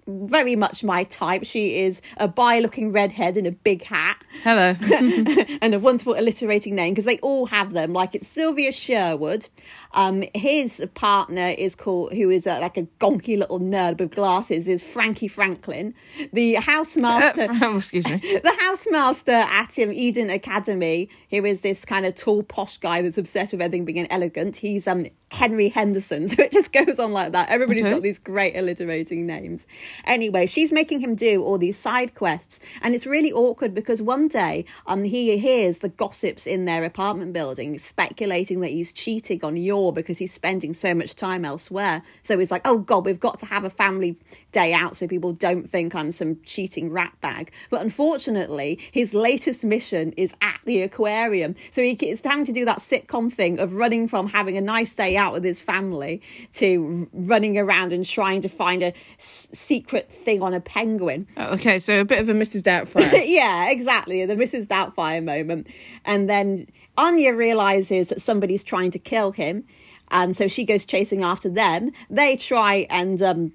very 0.07 0.55
much 0.55 0.83
my 0.83 1.03
type. 1.03 1.43
She 1.45 1.79
is 1.81 2.01
a 2.17 2.27
bi-looking 2.27 2.91
redhead 2.91 3.35
in 3.35 3.45
a 3.45 3.51
big 3.51 3.83
hat 3.83 4.18
Hello. 4.43 4.75
and 5.61 5.73
a 5.73 5.79
wonderful 5.79 6.13
alliterating 6.13 6.75
name 6.75 6.93
because 6.93 7.05
they 7.05 7.17
all 7.19 7.47
have 7.47 7.73
them. 7.73 7.93
Like 7.93 8.15
it's 8.15 8.27
Sylvia 8.27 8.71
Sherwood. 8.71 9.49
Um, 9.93 10.23
his 10.35 10.85
partner 10.93 11.55
is 11.57 11.75
called, 11.75 12.13
who 12.13 12.29
is 12.29 12.45
uh, 12.45 12.59
like 12.61 12.77
a 12.77 12.83
gonky 12.99 13.37
little 13.37 13.59
nerd 13.59 13.99
with 13.99 14.11
glasses, 14.15 14.67
is 14.67 14.83
Frankie 14.83 15.27
Franklin. 15.27 15.93
The 16.31 16.55
housemaster, 16.55 17.57
Oh, 17.61 17.77
excuse 17.77 18.05
me. 18.05 18.17
the 18.43 18.55
housemaster 18.61 19.29
at 19.33 19.77
um, 19.79 19.91
Eden 19.91 20.29
Academy, 20.29 21.09
who 21.31 21.43
is 21.45 21.61
this 21.61 21.85
kind 21.85 22.05
of 22.05 22.15
tall, 22.15 22.43
posh 22.43 22.77
guy 22.77 23.01
that's 23.01 23.17
obsessed 23.17 23.51
with 23.51 23.61
everything 23.61 23.85
being 23.85 24.07
elegant. 24.11 24.57
He's 24.57 24.87
um 24.87 25.07
Henry 25.31 25.69
Henderson, 25.69 26.27
so 26.27 26.41
it 26.41 26.51
just 26.51 26.71
goes 26.73 26.97
on 26.99 27.11
like 27.11 27.33
that. 27.33 27.49
Everybody's 27.49 27.83
Okay. 27.85 27.93
got 27.93 28.01
these 28.01 28.17
great 28.17 28.55
alliterating 28.55 29.27
names. 29.27 29.67
Anyway, 30.05 30.47
she's 30.47 30.71
making 30.71 31.01
him 31.01 31.13
do 31.15 31.43
all 31.43 31.57
these 31.59 31.77
side 31.77 32.15
quests, 32.15 32.59
and 32.81 32.95
it's 32.95 33.05
really 33.05 33.31
awkward 33.31 33.73
because 33.73 34.01
one 34.01 34.27
day 34.27 34.65
um 34.87 35.03
he 35.03 35.37
hears 35.37 35.79
the 35.79 35.89
gossips 35.89 36.45
in 36.47 36.65
their 36.65 36.83
apartment 36.83 37.33
building 37.33 37.77
speculating 37.77 38.59
that 38.61 38.69
he's 38.69 38.91
cheating 38.93 39.43
on 39.43 39.55
Because 39.91 40.17
he's 40.17 40.33
spending 40.33 40.73
so 40.73 40.93
much 40.93 41.15
time 41.15 41.45
elsewhere. 41.45 42.01
So 42.23 42.37
he's 42.37 42.51
like, 42.51 42.61
"Oh 42.65 42.79
God, 42.79 43.05
we've 43.05 43.19
got 43.19 43.39
to 43.39 43.45
have 43.45 43.63
a 43.63 43.69
family 43.69 44.17
day 44.51 44.73
out 44.73 44.97
so 44.97 45.07
people 45.07 45.31
don't 45.31 45.69
think 45.69 45.95
I'm 45.95 46.11
some 46.11 46.37
cheating 46.45 46.91
rat 46.91 47.13
bag." 47.21 47.51
But 47.69 47.81
unfortunately, 47.81 48.79
his 48.91 49.13
latest 49.13 49.63
mission 49.63 50.13
is 50.17 50.35
at 50.41 50.59
the 50.65 50.81
aquarium, 50.81 51.55
so 51.71 51.81
he 51.81 51.93
is 51.93 52.21
having 52.21 52.45
to 52.45 52.53
do 52.53 52.65
that 52.65 52.79
sitcom 52.79 53.31
thing 53.31 53.59
of 53.59 53.73
running 53.75 54.07
from 54.07 54.27
having 54.27 54.57
a 54.57 54.61
nice 54.61 54.93
day 54.95 55.15
out 55.15 55.33
with 55.33 55.43
his 55.43 55.61
family 55.61 56.21
to 56.53 57.07
running 57.13 57.57
around 57.57 57.93
and 57.93 58.05
trying 58.05 58.41
to 58.41 58.49
find 58.49 58.83
a 58.83 58.93
s- 59.17 59.49
secret 59.53 60.11
thing 60.11 60.41
on 60.41 60.53
a 60.53 60.59
penguin. 60.59 61.27
Oh, 61.37 61.53
okay, 61.53 61.79
so 61.79 62.01
a 62.01 62.05
bit 62.05 62.19
of 62.19 62.29
a 62.29 62.33
Mrs. 62.33 62.63
Doubtfire. 62.63 63.23
yeah, 63.27 63.69
exactly. 63.69 64.25
The 64.25 64.35
Mrs. 64.35 64.67
Doubtfire 64.67 65.23
moment. 65.23 65.67
And 66.05 66.29
then 66.29 66.67
Anya 66.99 67.33
realizes 67.33 68.09
that 68.09 68.21
somebody's 68.21 68.63
trying 68.63 68.91
to 68.91 68.99
kill 68.99 69.31
him. 69.31 69.63
Um, 70.11 70.33
so 70.33 70.47
she 70.47 70.65
goes 70.65 70.85
chasing 70.85 71.23
after 71.23 71.49
them. 71.49 71.91
They 72.09 72.35
try 72.35 72.87
and 72.89 73.21
um, 73.21 73.53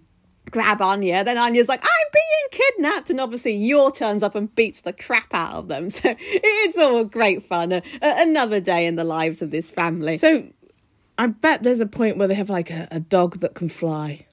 grab 0.50 0.80
Anya. 0.80 1.24
Then 1.24 1.36
Anya's 1.36 1.68
like, 1.68 1.82
I'm 1.84 2.08
being 2.12 2.62
kidnapped. 2.62 3.10
And 3.10 3.20
obviously, 3.20 3.54
Yor 3.54 3.90
turns 3.90 4.22
up 4.22 4.34
and 4.34 4.54
beats 4.54 4.80
the 4.82 4.92
crap 4.92 5.34
out 5.34 5.54
of 5.54 5.68
them. 5.68 5.90
So 5.90 6.14
it's 6.18 6.78
all 6.78 7.04
great 7.04 7.42
fun. 7.42 7.72
A- 7.72 7.82
another 8.02 8.60
day 8.60 8.86
in 8.86 8.96
the 8.96 9.04
lives 9.04 9.42
of 9.42 9.50
this 9.50 9.68
family. 9.70 10.16
so 10.16 10.46
I 11.18 11.26
bet 11.28 11.62
there's 11.62 11.80
a 11.80 11.86
point 11.86 12.16
where 12.16 12.28
they 12.28 12.34
have 12.34 12.50
like 12.50 12.70
a, 12.70 12.88
a 12.90 13.00
dog 13.00 13.40
that 13.40 13.54
can 13.54 13.68
fly. 13.68 14.23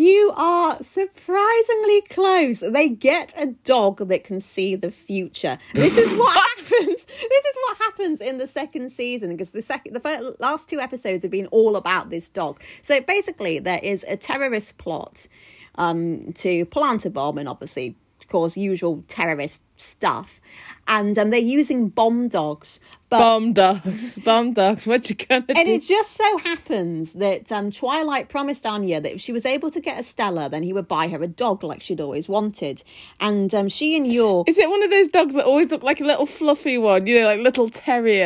You 0.00 0.32
are 0.34 0.82
surprisingly 0.82 2.00
close. 2.00 2.60
They 2.60 2.88
get 2.88 3.34
a 3.36 3.48
dog 3.48 4.08
that 4.08 4.24
can 4.24 4.40
see 4.40 4.74
the 4.74 4.90
future. 4.90 5.58
This 5.74 5.98
is 5.98 6.18
what, 6.18 6.34
happens. 6.56 7.04
This 7.04 7.44
is 7.44 7.56
what 7.64 7.76
happens 7.76 8.20
in 8.22 8.38
the 8.38 8.46
second 8.46 8.88
season 8.88 9.28
because 9.28 9.50
the 9.50 9.60
second, 9.60 9.92
the 9.92 10.00
first, 10.00 10.40
last 10.40 10.70
two 10.70 10.80
episodes 10.80 11.22
have 11.22 11.30
been 11.30 11.48
all 11.48 11.76
about 11.76 12.08
this 12.08 12.30
dog. 12.30 12.62
So 12.80 13.02
basically, 13.02 13.58
there 13.58 13.78
is 13.82 14.06
a 14.08 14.16
terrorist 14.16 14.78
plot 14.78 15.28
um, 15.74 16.32
to 16.32 16.64
plant 16.64 17.04
a 17.04 17.10
bomb 17.10 17.36
and 17.36 17.46
obviously 17.46 17.94
cause 18.26 18.56
usual 18.56 19.04
terrorist 19.06 19.60
stuff, 19.80 20.40
and 20.86 21.18
um, 21.18 21.30
they're 21.30 21.40
using 21.40 21.88
bomb 21.88 22.28
dogs. 22.28 22.80
But 23.10 23.18
Bomb 23.18 23.52
dogs, 23.54 24.18
bomb 24.18 24.52
dogs. 24.52 24.86
What 24.86 25.10
you 25.10 25.16
gonna 25.16 25.44
and 25.48 25.56
do? 25.56 25.60
And 25.60 25.68
it 25.68 25.82
just 25.82 26.12
so 26.12 26.38
happens 26.38 27.14
that 27.14 27.50
um, 27.50 27.72
Twilight 27.72 28.28
promised 28.28 28.64
Anya 28.64 29.00
that 29.00 29.14
if 29.14 29.20
she 29.20 29.32
was 29.32 29.44
able 29.44 29.68
to 29.72 29.80
get 29.80 29.98
a 29.98 30.04
Stella, 30.04 30.48
then 30.48 30.62
he 30.62 30.72
would 30.72 30.86
buy 30.86 31.08
her 31.08 31.20
a 31.20 31.26
dog 31.26 31.64
like 31.64 31.82
she'd 31.82 32.00
always 32.00 32.28
wanted. 32.28 32.84
And 33.18 33.52
um, 33.52 33.68
she 33.68 33.96
and 33.96 34.06
Yor. 34.06 34.44
Is 34.46 34.58
it 34.58 34.70
one 34.70 34.84
of 34.84 34.90
those 34.90 35.08
dogs 35.08 35.34
that 35.34 35.44
always 35.44 35.72
look 35.72 35.82
like 35.82 36.00
a 36.00 36.04
little 36.04 36.24
fluffy 36.24 36.78
one? 36.78 37.08
You 37.08 37.18
know, 37.18 37.26
like 37.26 37.40
little 37.40 37.68
terrier. 37.68 38.22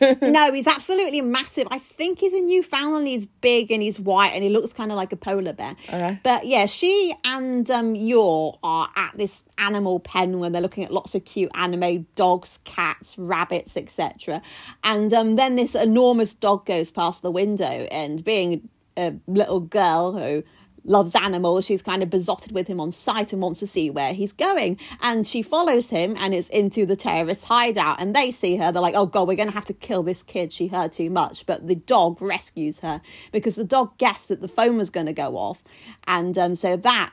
And 0.00 0.20
no, 0.22 0.52
he's 0.52 0.66
absolutely 0.66 1.20
massive. 1.20 1.68
I 1.70 1.78
think 1.78 2.18
he's 2.18 2.32
a 2.32 2.40
Newfoundland. 2.40 3.06
He's 3.06 3.26
big 3.26 3.70
and 3.70 3.80
he's 3.80 4.00
white 4.00 4.30
and 4.30 4.42
he 4.42 4.50
looks 4.50 4.72
kind 4.72 4.90
of 4.90 4.96
like 4.96 5.12
a 5.12 5.16
polar 5.16 5.52
bear. 5.52 5.76
Okay. 5.88 6.18
But 6.24 6.46
yeah, 6.46 6.66
she 6.66 7.14
and 7.24 7.70
um, 7.70 7.94
Yor 7.94 8.58
are 8.64 8.88
at 8.96 9.16
this 9.16 9.44
animal 9.58 10.00
pen 10.00 10.40
when 10.40 10.50
they're 10.50 10.62
looking 10.62 10.69
at 10.78 10.92
lots 10.92 11.14
of 11.14 11.24
cute 11.24 11.50
anime 11.54 12.06
dogs, 12.14 12.60
cats, 12.64 13.18
rabbits, 13.18 13.76
etc. 13.76 14.42
And 14.84 15.12
um, 15.12 15.36
then 15.36 15.56
this 15.56 15.74
enormous 15.74 16.34
dog 16.34 16.66
goes 16.66 16.90
past 16.90 17.22
the 17.22 17.30
window, 17.30 17.88
and 17.90 18.24
being 18.24 18.68
a 18.96 19.14
little 19.26 19.60
girl 19.60 20.12
who 20.12 20.42
loves 20.84 21.14
animals, 21.14 21.66
she's 21.66 21.82
kind 21.82 22.02
of 22.02 22.10
besotted 22.10 22.52
with 22.52 22.66
him 22.66 22.80
on 22.80 22.92
sight 22.92 23.32
and 23.32 23.42
wants 23.42 23.60
to 23.60 23.66
see 23.66 23.90
where 23.90 24.12
he's 24.12 24.32
going. 24.32 24.78
And 25.00 25.26
she 25.26 25.42
follows 25.42 25.90
him 25.90 26.16
and 26.18 26.34
is 26.34 26.48
into 26.48 26.86
the 26.86 26.96
terrorist 26.96 27.44
hideout. 27.44 28.00
And 28.00 28.14
they 28.14 28.30
see 28.30 28.56
her, 28.56 28.72
they're 28.72 28.82
like, 28.82 28.94
oh 28.94 29.06
God, 29.06 29.28
we're 29.28 29.36
going 29.36 29.48
to 29.48 29.54
have 29.54 29.64
to 29.66 29.74
kill 29.74 30.02
this 30.02 30.22
kid. 30.22 30.52
She 30.52 30.68
heard 30.68 30.92
too 30.92 31.10
much. 31.10 31.46
But 31.46 31.66
the 31.66 31.74
dog 31.74 32.20
rescues 32.22 32.80
her 32.80 33.00
because 33.32 33.56
the 33.56 33.64
dog 33.64 33.96
guessed 33.98 34.28
that 34.28 34.40
the 34.40 34.48
phone 34.48 34.76
was 34.76 34.90
going 34.90 35.06
to 35.06 35.12
go 35.12 35.36
off. 35.36 35.62
And 36.06 36.36
um, 36.38 36.54
so 36.54 36.76
that 36.76 37.12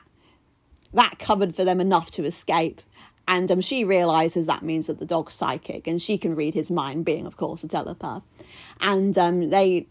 that 0.94 1.18
covered 1.18 1.54
for 1.54 1.64
them 1.64 1.80
enough 1.80 2.10
to 2.12 2.24
escape. 2.24 2.80
And 3.28 3.52
um, 3.52 3.60
she 3.60 3.84
realizes 3.84 4.46
that 4.46 4.62
means 4.62 4.86
that 4.86 4.98
the 4.98 5.04
dog's 5.04 5.34
psychic 5.34 5.86
and 5.86 6.00
she 6.00 6.16
can 6.16 6.34
read 6.34 6.54
his 6.54 6.70
mind, 6.70 7.04
being, 7.04 7.26
of 7.26 7.36
course, 7.36 7.62
a 7.62 7.68
telepath. 7.68 8.22
And 8.80 9.16
um, 9.18 9.50
they, 9.50 9.86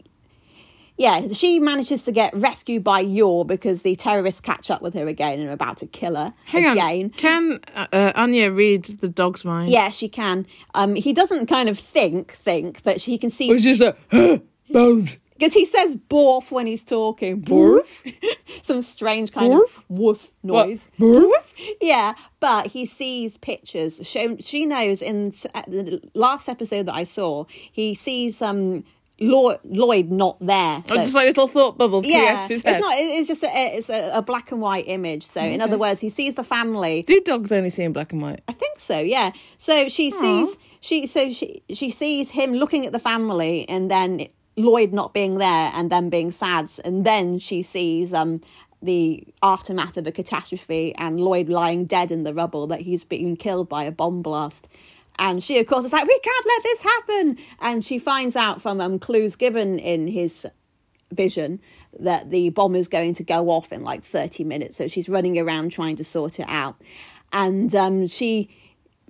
yeah, 0.96 1.28
she 1.28 1.60
manages 1.60 2.02
to 2.06 2.12
get 2.12 2.34
rescued 2.36 2.82
by 2.82 2.98
Yor 2.98 3.44
because 3.44 3.82
the 3.82 3.94
terrorists 3.94 4.40
catch 4.40 4.72
up 4.72 4.82
with 4.82 4.94
her 4.94 5.06
again 5.06 5.38
and 5.38 5.48
are 5.48 5.52
about 5.52 5.76
to 5.78 5.86
kill 5.86 6.16
her 6.16 6.34
hang 6.46 6.66
again. 6.66 7.04
on, 7.04 7.10
can 7.10 7.60
uh, 7.76 7.86
uh, 7.92 8.12
Anya 8.16 8.50
read 8.50 8.84
the 9.00 9.08
dog's 9.08 9.44
mind? 9.44 9.70
Yeah, 9.70 9.90
she 9.90 10.08
can. 10.08 10.44
Um, 10.74 10.96
he 10.96 11.12
doesn't 11.12 11.46
kind 11.46 11.68
of 11.68 11.78
think, 11.78 12.32
think, 12.32 12.82
but 12.82 13.02
he 13.02 13.16
can 13.18 13.30
see 13.30 13.48
Or 13.52 13.54
is 13.54 13.62
just 13.62 13.82
a 13.82 13.96
huh, 14.10 14.38
bones? 14.72 15.16
Because 15.38 15.54
he 15.54 15.64
says 15.64 15.96
"borf" 15.96 16.50
when 16.50 16.66
he's 16.66 16.84
talking. 16.84 17.40
Borf, 17.40 18.00
some 18.62 18.82
strange 18.82 19.32
kind 19.32 19.52
Borf? 19.52 19.64
of 19.64 19.84
woof 19.88 20.32
noise. 20.42 20.88
Borf? 20.98 21.52
Yeah, 21.80 22.14
but 22.40 22.68
he 22.68 22.86
sees 22.86 23.36
pictures. 23.36 24.00
Shown, 24.04 24.38
she 24.38 24.64
knows 24.66 25.02
in 25.02 25.30
the 25.30 26.00
last 26.14 26.48
episode 26.48 26.86
that 26.86 26.94
I 26.94 27.02
saw, 27.04 27.44
he 27.72 27.94
sees 27.94 28.40
um 28.42 28.84
Lloyd, 29.20 29.58
Lloyd 29.64 30.10
not 30.10 30.38
there. 30.40 30.84
Oh, 30.88 30.94
just 30.94 31.14
like 31.14 31.26
little 31.26 31.48
thought 31.48 31.76
bubbles 31.76 32.06
yeah, 32.06 32.46
it's 32.48 32.64
not. 32.64 32.94
It's 32.96 33.26
just 33.26 33.42
a, 33.42 33.48
it's 33.76 33.90
a, 33.90 34.10
a 34.14 34.22
black 34.22 34.52
and 34.52 34.60
white 34.60 34.86
image. 34.86 35.24
So, 35.24 35.40
in 35.40 35.60
other 35.60 35.76
words, 35.76 36.00
he 36.00 36.08
sees 36.08 36.36
the 36.36 36.44
family. 36.44 37.02
Do 37.02 37.20
dogs 37.20 37.50
only 37.50 37.70
see 37.70 37.82
in 37.82 37.92
black 37.92 38.12
and 38.12 38.22
white? 38.22 38.42
I 38.46 38.52
think 38.52 38.78
so. 38.78 39.00
Yeah. 39.00 39.32
So 39.56 39.88
she 39.88 40.10
sees 40.10 40.56
she 40.80 41.06
so 41.06 41.32
she 41.32 41.62
she 41.72 41.90
sees 41.90 42.30
him 42.30 42.54
looking 42.54 42.86
at 42.86 42.92
the 42.92 43.00
family, 43.00 43.68
and 43.68 43.90
then 43.90 44.28
Lloyd 44.58 44.92
not 44.92 45.14
being 45.14 45.36
there, 45.36 45.70
and 45.74 45.90
then 45.90 46.10
being 46.10 46.30
sad, 46.30 46.70
and 46.84 47.04
then 47.04 47.38
she 47.38 47.62
sees 47.62 48.12
um 48.12 48.40
the 48.80 49.26
aftermath 49.42 49.96
of 49.96 50.06
a 50.06 50.12
catastrophe 50.12 50.94
and 50.96 51.18
Lloyd 51.18 51.48
lying 51.48 51.84
dead 51.84 52.12
in 52.12 52.22
the 52.22 52.34
rubble 52.34 52.66
that 52.68 52.82
he's 52.82 53.04
been 53.04 53.36
killed 53.36 53.68
by 53.68 53.84
a 53.84 53.90
bomb 53.90 54.22
blast. 54.22 54.68
And 55.18 55.42
she, 55.42 55.58
of 55.58 55.66
course, 55.66 55.84
is 55.84 55.92
like, 55.92 56.06
we 56.06 56.18
can't 56.20 56.46
let 56.46 56.62
this 56.62 56.82
happen. 56.82 57.38
And 57.58 57.84
she 57.84 57.98
finds 57.98 58.36
out 58.36 58.62
from 58.62 58.80
um, 58.80 59.00
clues 59.00 59.34
given 59.34 59.78
in 59.78 60.06
his 60.06 60.46
vision 61.10 61.60
that 61.98 62.30
the 62.30 62.50
bomb 62.50 62.76
is 62.76 62.86
going 62.86 63.14
to 63.14 63.24
go 63.24 63.50
off 63.50 63.72
in 63.72 63.82
like 63.82 64.04
30 64.04 64.44
minutes. 64.44 64.76
So 64.76 64.86
she's 64.86 65.08
running 65.08 65.38
around 65.38 65.72
trying 65.72 65.96
to 65.96 66.04
sort 66.04 66.38
it 66.38 66.46
out. 66.48 66.80
And 67.32 67.74
um, 67.74 68.06
she, 68.06 68.48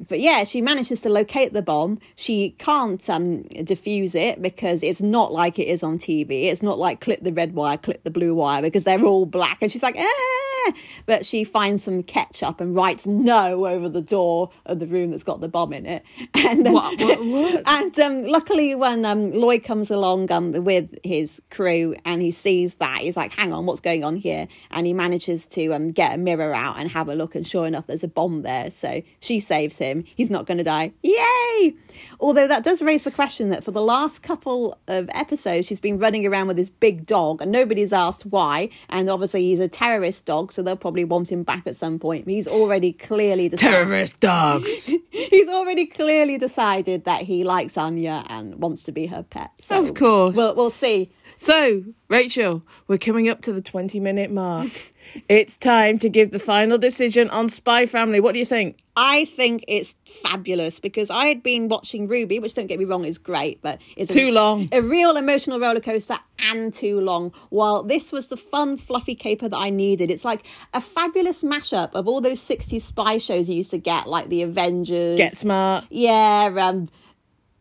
but 0.09 0.21
yeah, 0.21 0.45
she 0.45 0.61
manages 0.61 1.01
to 1.03 1.09
locate 1.09 1.53
the 1.53 1.63
bomb. 1.63 1.99
She 2.17 2.51
can't 2.59 3.09
um, 3.11 3.45
defuse 3.45 4.15
it 4.15 4.41
because 4.41 4.83
it's 4.83 5.01
not 5.03 5.33
like 5.33 5.59
it 5.59 5.69
is 5.69 5.83
on 5.83 5.99
TV. 5.99 6.45
It's 6.45 6.63
not 6.63 6.79
like 6.79 7.01
clip 7.01 7.23
the 7.25 7.33
red 7.33 7.55
wire, 7.55 7.77
clip 7.79 8.05
the 8.05 8.11
blue 8.11 8.35
wire 8.35 8.63
because 8.63 8.85
they're 8.85 9.05
all 9.05 9.27
black. 9.27 9.59
And 9.63 9.71
she's 9.73 9.83
like, 9.83 9.97
ah! 9.99 10.73
But 11.07 11.25
she 11.25 11.45
finds 11.45 11.83
some 11.85 12.03
ketchup 12.03 12.61
and 12.61 12.75
writes 12.75 13.07
no 13.07 13.67
over 13.67 13.89
the 13.89 14.03
door 14.03 14.51
of 14.67 14.81
the 14.81 14.87
room 14.87 15.11
that's 15.11 15.23
got 15.23 15.41
the 15.41 15.49
bomb 15.49 15.73
in 15.73 15.87
it. 15.87 16.03
And 16.35 16.65
then, 16.67 16.73
What- 16.75 17.01
what- 17.01 17.25
what? 17.25 17.63
and 17.67 17.99
um, 18.01 18.27
luckily, 18.27 18.75
when 18.75 19.05
um, 19.05 19.33
Lloyd 19.33 19.65
comes 19.65 19.91
along 19.91 20.31
um, 20.31 20.53
with 20.65 20.95
his 21.03 21.41
crew 21.51 21.95
and 22.05 22.21
he 22.23 22.31
sees 22.31 22.77
that, 22.77 23.01
he's 23.01 23.17
like, 23.17 23.33
hang 23.33 23.53
on, 23.53 23.67
what's 23.67 23.81
going 23.81 24.05
on 24.05 24.17
here? 24.17 24.47
And 24.71 24.87
he 24.87 24.93
manages 24.95 25.47
to 25.49 25.73
um, 25.73 25.91
get 25.91 26.15
a 26.15 26.19
mirror 26.19 26.55
out 26.55 26.77
and 26.79 26.91
have 26.91 27.09
a 27.09 27.15
look. 27.15 27.35
And 27.35 27.47
sure 27.47 27.67
enough, 27.67 27.87
there's 27.87 28.05
a 28.05 28.09
bomb 28.09 28.43
there. 28.43 28.71
So 28.71 29.03
she 29.21 29.41
saves 29.41 29.79
him. 29.79 29.88
He's 30.15 30.31
not 30.31 30.47
going 30.47 30.59
to 30.59 30.65
die. 30.65 30.93
Yay! 31.03 31.75
Although 32.21 32.47
that 32.49 32.65
does 32.65 32.81
raise 32.83 33.05
the 33.05 33.11
question 33.11 33.49
that 33.51 33.63
for 33.65 33.71
the 33.71 33.83
last 33.83 34.23
couple 34.23 34.79
of 34.87 35.09
episodes, 35.13 35.67
she's 35.67 35.81
been 35.81 35.99
running 35.99 36.27
around 36.27 36.47
with 36.49 36.57
this 36.57 36.71
big 36.71 37.07
dog 37.07 37.43
and 37.43 37.51
nobody's 37.51 37.93
asked 37.93 38.27
why. 38.27 38.71
And 38.89 39.11
obviously, 39.11 39.43
he's 39.43 39.61
a 39.61 39.69
terrorist 39.69 40.25
dog. 40.25 40.39
dog, 40.39 40.53
so 40.53 40.63
they'll 40.63 40.77
probably 40.77 41.05
want 41.05 41.33
him 41.33 41.43
back 41.43 41.67
at 41.67 41.75
some 41.75 41.99
point. 41.99 42.29
He's 42.29 42.47
already 42.47 42.93
clearly 42.93 43.49
decided. 43.49 43.73
Terrorist 43.73 44.21
dogs. 44.21 44.87
He's 45.11 45.49
already 45.49 45.87
clearly 45.87 46.39
decided 46.39 47.05
that 47.05 47.23
he 47.23 47.45
likes 47.45 47.77
Anya 47.77 48.25
and 48.29 48.57
wants 48.57 48.85
to 48.85 48.93
be 48.93 49.07
her 49.07 49.23
pet. 49.23 49.51
So 49.61 49.81
Of 49.81 49.95
course. 49.95 50.37
we'll 50.37 50.55
we'll 50.55 50.71
see. 50.71 51.11
So, 51.41 51.85
Rachael, 52.09 52.65
we're 52.89 52.99
coming 52.99 53.29
up 53.29 53.43
to 53.43 53.53
the 53.53 53.63
20 53.63 54.01
minute 54.01 54.33
mark. 54.33 54.93
it's 55.29 55.57
time 55.57 55.97
to 55.99 56.09
give 56.09 56.33
the 56.33 56.41
final 56.41 56.79
decision 56.79 57.31
on 57.31 57.49
Spy 57.49 57.87
Family. 57.87 58.19
What 58.19 58.33
do 58.33 58.41
you 58.41 58.45
think? 58.45 58.79
I 58.97 59.27
think 59.27 59.65
it's 59.69 59.95
fabulous 60.21 60.81
because 60.81 61.11
I 61.11 61.27
had 61.27 61.45
been 61.45 61.69
watching 61.69 62.09
Ruby, 62.09 62.41
which 62.41 62.57
don't 62.57 62.67
get 62.67 62.81
me 62.81 62.85
wrong 62.85 63.05
is 63.05 63.19
great, 63.19 63.63
but 63.63 63.81
it's 63.97 64.13
Too 64.13 64.31
a, 64.31 64.33
long. 64.33 64.69
a 64.73 64.83
real 64.83 65.17
emotional 65.17 65.61
roller 65.61 65.79
coaster 65.79 66.19
and 66.41 66.75
too 66.75 67.01
long. 67.01 67.33
While 67.51 67.85
this 67.85 68.11
was 68.11 68.27
the 68.27 68.37
fun, 68.37 68.77
fluffy 68.77 69.15
caper 69.15 69.49
that 69.49 69.57
I 69.57 69.71
needed. 69.71 70.11
It's 70.11 70.25
like 70.25 70.45
a 70.75 70.81
fabulous 70.81 71.45
mashup 71.45 71.93
of 71.95 72.09
all 72.09 72.21
those 72.21 72.41
60s 72.41 72.81
spy 72.81 73.19
shows 73.19 73.49
you 73.49 73.55
used 73.55 73.71
to 73.71 73.79
get, 73.79 74.09
like 74.09 74.29
the 74.29 74.43
Avengers. 74.43 75.17
Get 75.17 75.37
smart. 75.37 75.85
yeah, 75.89 76.53
um, 76.61 76.89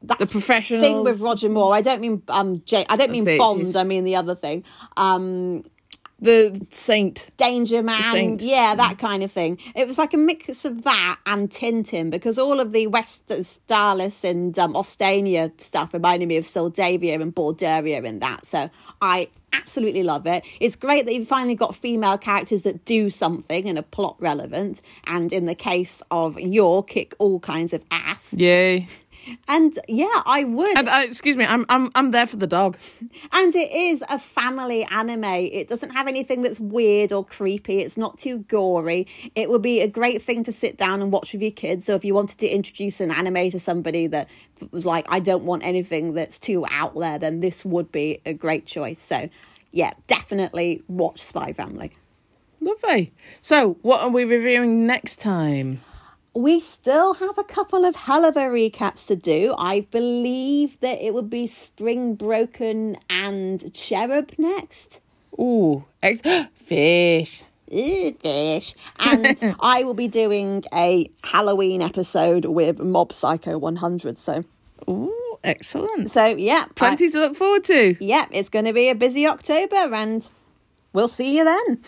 that 0.07 0.19
The 0.19 0.27
professionals. 0.27 0.83
thing 0.83 1.03
with 1.03 1.21
Roger 1.21 1.49
Moore. 1.49 1.73
I 1.73 1.81
don't 1.81 2.01
mean 2.01 2.21
um, 2.29 2.61
J- 2.65 2.85
I 2.89 2.95
don't 2.97 3.11
mean 3.11 3.25
the 3.25 3.37
Bond. 3.37 3.61
80s. 3.63 3.79
I 3.79 3.83
mean 3.83 4.03
the 4.03 4.15
other 4.15 4.35
thing. 4.35 4.63
Um, 4.95 5.63
The 6.19 6.65
Saint. 6.71 7.29
Danger 7.37 7.83
Man, 7.83 8.01
Saint. 8.01 8.41
yeah, 8.41 8.73
that 8.75 8.97
kind 8.97 9.21
of 9.21 9.31
thing. 9.31 9.59
It 9.75 9.85
was 9.87 9.97
like 9.99 10.13
a 10.15 10.17
mix 10.17 10.65
of 10.65 10.81
that 10.83 11.17
and 11.27 11.47
Tintin 11.49 12.09
because 12.09 12.39
all 12.39 12.59
of 12.59 12.71
the 12.71 12.87
West 12.87 13.31
Starless 13.43 14.23
and 14.23 14.57
um, 14.57 14.73
Ostania 14.73 15.51
stuff 15.61 15.93
reminded 15.93 16.27
me 16.27 16.37
of 16.37 16.45
Syldavia 16.45 17.21
and 17.21 17.35
Borduria 17.35 18.03
in 18.03 18.17
that. 18.19 18.47
So 18.47 18.69
I 18.99 19.27
absolutely 19.53 20.01
love 20.03 20.25
it. 20.25 20.43
It's 20.59 20.75
great 20.75 21.05
that 21.05 21.13
you've 21.13 21.27
finally 21.27 21.55
got 21.55 21.75
female 21.75 22.17
characters 22.17 22.63
that 22.63 22.83
do 22.85 23.09
something 23.11 23.67
and 23.69 23.77
are 23.77 23.83
plot 23.83 24.15
relevant. 24.19 24.81
And 25.05 25.31
in 25.31 25.45
the 25.45 25.55
case 25.55 26.01
of 26.09 26.39
Yor, 26.39 26.81
kick 26.83 27.13
all 27.19 27.39
kinds 27.39 27.73
of 27.73 27.83
ass. 27.91 28.33
Yay. 28.33 28.87
And 29.47 29.77
yeah, 29.87 30.21
I 30.25 30.43
would. 30.43 30.77
And 30.77 30.89
uh, 30.89 31.01
excuse 31.03 31.37
me, 31.37 31.45
I'm 31.45 31.65
I'm 31.69 31.91
I'm 31.95 32.11
there 32.11 32.27
for 32.27 32.37
the 32.37 32.47
dog. 32.47 32.77
And 33.31 33.55
it 33.55 33.71
is 33.71 34.03
a 34.09 34.19
family 34.19 34.83
anime. 34.85 35.23
It 35.23 35.67
doesn't 35.67 35.91
have 35.91 36.07
anything 36.07 36.41
that's 36.41 36.59
weird 36.59 37.11
or 37.11 37.25
creepy. 37.25 37.79
It's 37.79 37.97
not 37.97 38.17
too 38.17 38.39
gory. 38.39 39.07
It 39.35 39.49
would 39.49 39.61
be 39.61 39.81
a 39.81 39.87
great 39.87 40.21
thing 40.21 40.43
to 40.45 40.51
sit 40.51 40.77
down 40.77 41.01
and 41.01 41.11
watch 41.11 41.33
with 41.33 41.41
your 41.41 41.51
kids. 41.51 41.85
So 41.85 41.95
if 41.95 42.05
you 42.05 42.13
wanted 42.13 42.37
to 42.39 42.47
introduce 42.47 43.01
an 43.01 43.11
anime 43.11 43.49
to 43.51 43.59
somebody 43.59 44.07
that 44.07 44.29
was 44.71 44.85
like, 44.85 45.05
I 45.09 45.19
don't 45.19 45.43
want 45.43 45.63
anything 45.63 46.13
that's 46.13 46.39
too 46.39 46.65
out 46.69 46.95
there, 46.95 47.19
then 47.19 47.39
this 47.39 47.63
would 47.65 47.91
be 47.91 48.21
a 48.25 48.33
great 48.33 48.65
choice. 48.65 48.99
So 48.99 49.29
yeah, 49.71 49.93
definitely 50.07 50.83
watch 50.87 51.21
Spy 51.21 51.53
Family. 51.53 51.91
Lovely. 52.59 53.13
So, 53.41 53.77
what 53.81 54.01
are 54.01 54.09
we 54.09 54.25
reviewing 54.25 54.87
next 54.87 55.17
time? 55.17 55.81
We 56.37 56.59
still 56.59 57.15
have 57.15 57.37
a 57.39 57.43
couple 57.43 57.83
of 57.83 57.95
hell 57.95 58.23
of 58.23 58.37
a 58.37 58.41
recaps 58.41 59.07
to 59.07 59.15
do. 59.15 59.55
I 59.57 59.81
believe 59.89 60.79
that 60.81 61.01
it 61.03 61.15
would 61.15 61.31
be 61.31 61.47
Spring 61.47 62.13
Broken 62.13 62.97
and 63.09 63.73
Cherub 63.73 64.31
next. 64.37 65.01
Ooh, 65.39 65.85
ex- 66.03 66.21
fish. 66.55 67.43
Ew, 67.71 68.13
fish. 68.13 68.75
And 68.99 69.55
I 69.61 69.83
will 69.83 69.95
be 69.95 70.07
doing 70.07 70.63
a 70.71 71.09
Halloween 71.23 71.81
episode 71.81 72.45
with 72.45 72.77
Mob 72.79 73.13
Psycho 73.13 73.57
100. 73.57 74.19
So, 74.19 74.43
Ooh, 74.87 75.37
excellent. 75.43 76.11
so 76.11 76.27
yeah, 76.27 76.65
I- 76.69 76.73
Plenty 76.75 77.09
to 77.09 77.19
look 77.19 77.35
forward 77.35 77.63
to. 77.65 77.95
yeah, 77.99 78.25
it's 78.31 78.49
going 78.49 78.65
to 78.65 78.73
be 78.73 78.89
a 78.89 78.95
busy 78.95 79.25
October, 79.27 79.75
and 79.93 80.29
we'll 80.93 81.07
see 81.07 81.35
you 81.35 81.43
then. 81.45 81.81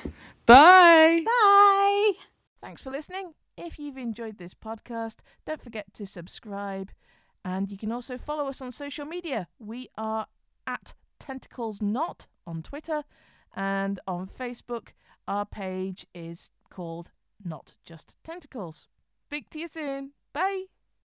Bye. 0.48 1.22
Bye. 1.24 2.12
Thanks 2.62 2.82
for 2.82 2.90
listening. 2.90 3.34
If 3.62 3.78
you've 3.78 3.98
enjoyed 3.98 4.38
this 4.38 4.54
podcast, 4.54 5.18
don't 5.46 5.62
forget 5.62 5.94
to 5.96 6.08
subscribe. 6.08 6.92
And 7.44 7.70
you 7.70 7.78
can 7.78 7.92
also 7.92 8.18
follow 8.18 8.48
us 8.48 8.62
on 8.62 8.72
social 8.72 9.06
media. 9.06 9.50
We 9.60 9.90
are 9.98 10.28
at 10.66 10.94
Tentacles 11.20 11.82
Not 11.82 12.28
on 12.48 12.64
Twitter 12.64 13.04
and 13.54 14.00
on 14.08 14.28
Facebook. 14.28 14.90
Our 15.28 15.46
page 15.46 16.08
is 16.16 16.52
called 16.70 17.12
Not 17.44 17.74
Just 17.86 18.16
Tentacles. 18.24 18.88
Speak 19.26 19.50
to 19.50 19.60
you 19.60 19.68
soon. 19.68 20.12
Bye. 20.32 20.68